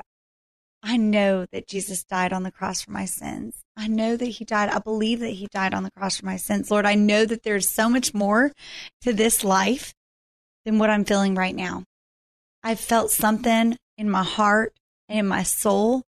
I 0.82 0.96
know 0.96 1.44
that 1.52 1.68
Jesus 1.68 2.02
died 2.02 2.32
on 2.32 2.44
the 2.44 2.50
cross 2.50 2.80
for 2.80 2.92
my 2.92 3.04
sins. 3.04 3.62
I 3.76 3.88
know 3.88 4.16
that 4.16 4.24
he 4.24 4.46
died. 4.46 4.70
I 4.70 4.78
believe 4.78 5.20
that 5.20 5.34
he 5.34 5.46
died 5.52 5.74
on 5.74 5.82
the 5.82 5.90
cross 5.90 6.16
for 6.16 6.24
my 6.24 6.38
sins. 6.38 6.70
Lord, 6.70 6.86
I 6.86 6.94
know 6.94 7.26
that 7.26 7.42
there's 7.42 7.68
so 7.68 7.90
much 7.90 8.14
more 8.14 8.52
to 9.02 9.12
this 9.12 9.44
life 9.44 9.92
than 10.64 10.78
what 10.78 10.88
I'm 10.88 11.04
feeling 11.04 11.34
right 11.34 11.54
now. 11.54 11.84
I've 12.62 12.80
felt 12.80 13.10
something 13.10 13.76
in 13.98 14.08
my 14.08 14.22
heart 14.22 14.72
and 15.06 15.18
in 15.18 15.26
my 15.26 15.42
soul, 15.42 16.02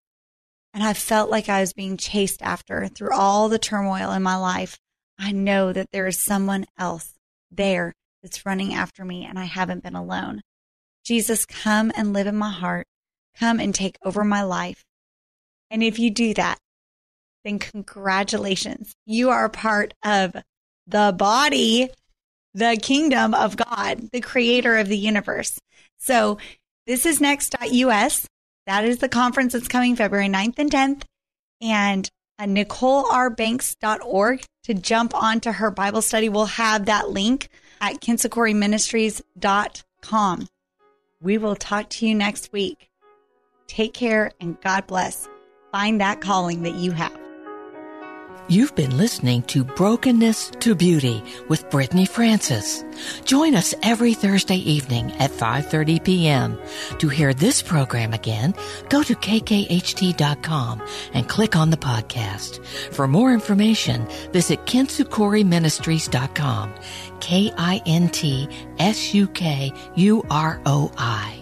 and 0.72 0.82
I 0.82 0.94
felt 0.94 1.28
like 1.28 1.50
I 1.50 1.60
was 1.60 1.74
being 1.74 1.98
chased 1.98 2.40
after 2.40 2.88
through 2.88 3.14
all 3.14 3.50
the 3.50 3.58
turmoil 3.58 4.12
in 4.12 4.22
my 4.22 4.36
life. 4.36 4.78
I 5.18 5.32
know 5.32 5.74
that 5.74 5.90
there 5.92 6.06
is 6.06 6.18
someone 6.18 6.64
else 6.78 7.12
there 7.50 7.92
that's 8.22 8.46
running 8.46 8.72
after 8.72 9.04
me, 9.04 9.26
and 9.26 9.38
I 9.38 9.44
haven't 9.44 9.82
been 9.82 9.94
alone. 9.94 10.40
Jesus, 11.04 11.46
come 11.46 11.92
and 11.96 12.12
live 12.12 12.26
in 12.26 12.36
my 12.36 12.50
heart. 12.50 12.86
Come 13.38 13.60
and 13.60 13.74
take 13.74 13.96
over 14.04 14.24
my 14.24 14.42
life. 14.42 14.84
And 15.70 15.82
if 15.82 15.98
you 15.98 16.10
do 16.10 16.34
that, 16.34 16.58
then 17.44 17.58
congratulations. 17.58 18.94
You 19.06 19.30
are 19.30 19.48
part 19.48 19.94
of 20.04 20.36
the 20.86 21.14
body, 21.16 21.88
the 22.54 22.78
kingdom 22.80 23.34
of 23.34 23.56
God, 23.56 24.10
the 24.12 24.20
creator 24.20 24.76
of 24.76 24.88
the 24.88 24.98
universe. 24.98 25.58
So 25.98 26.38
this 26.86 27.06
is 27.06 27.20
next.us. 27.20 28.26
That 28.66 28.84
is 28.84 28.98
the 28.98 29.08
conference 29.08 29.54
that's 29.54 29.68
coming 29.68 29.96
February 29.96 30.28
9th 30.28 30.58
and 30.58 30.70
10th. 30.70 31.02
And 31.60 32.06
uh, 32.06 32.10
at 32.42 32.48
NicoleRBanks.org 32.48 34.44
to 34.64 34.74
jump 34.74 35.14
onto 35.14 35.52
her 35.52 35.70
Bible 35.70 36.02
study. 36.02 36.28
We'll 36.28 36.46
have 36.46 36.86
that 36.86 37.10
link 37.10 37.48
at 37.80 38.00
KintsukuroiMinistries.com. 38.00 40.48
We 41.22 41.38
will 41.38 41.56
talk 41.56 41.88
to 41.90 42.06
you 42.06 42.14
next 42.14 42.52
week. 42.52 42.90
Take 43.68 43.94
care 43.94 44.32
and 44.40 44.60
God 44.60 44.86
bless. 44.86 45.28
Find 45.70 46.00
that 46.00 46.20
calling 46.20 46.64
that 46.64 46.74
you 46.74 46.92
have. 46.92 47.16
You've 48.48 48.74
been 48.74 48.98
listening 48.98 49.42
to 49.44 49.62
Brokenness 49.62 50.50
to 50.60 50.74
Beauty 50.74 51.22
with 51.48 51.70
Brittany 51.70 52.06
Francis. 52.06 52.82
Join 53.24 53.54
us 53.54 53.72
every 53.84 54.14
Thursday 54.14 54.56
evening 54.56 55.12
at 55.12 55.30
5:30 55.30 56.04
p.m. 56.04 56.58
To 56.98 57.08
hear 57.08 57.32
this 57.32 57.62
program 57.62 58.12
again, 58.12 58.52
go 58.88 59.04
to 59.04 59.14
kkht.com 59.14 60.82
and 61.14 61.28
click 61.28 61.54
on 61.54 61.70
the 61.70 61.76
podcast. 61.76 62.66
For 62.92 63.06
more 63.06 63.32
information, 63.32 64.08
visit 64.32 64.66
kintsukuroiministries.com. 64.66 66.74
K 67.22 67.52
I 67.56 67.80
N 67.86 68.08
T 68.08 68.48
S 68.80 69.14
U 69.14 69.28
K 69.28 69.72
U 69.94 70.26
R 70.28 70.60
O 70.66 70.90
I. 70.98 71.41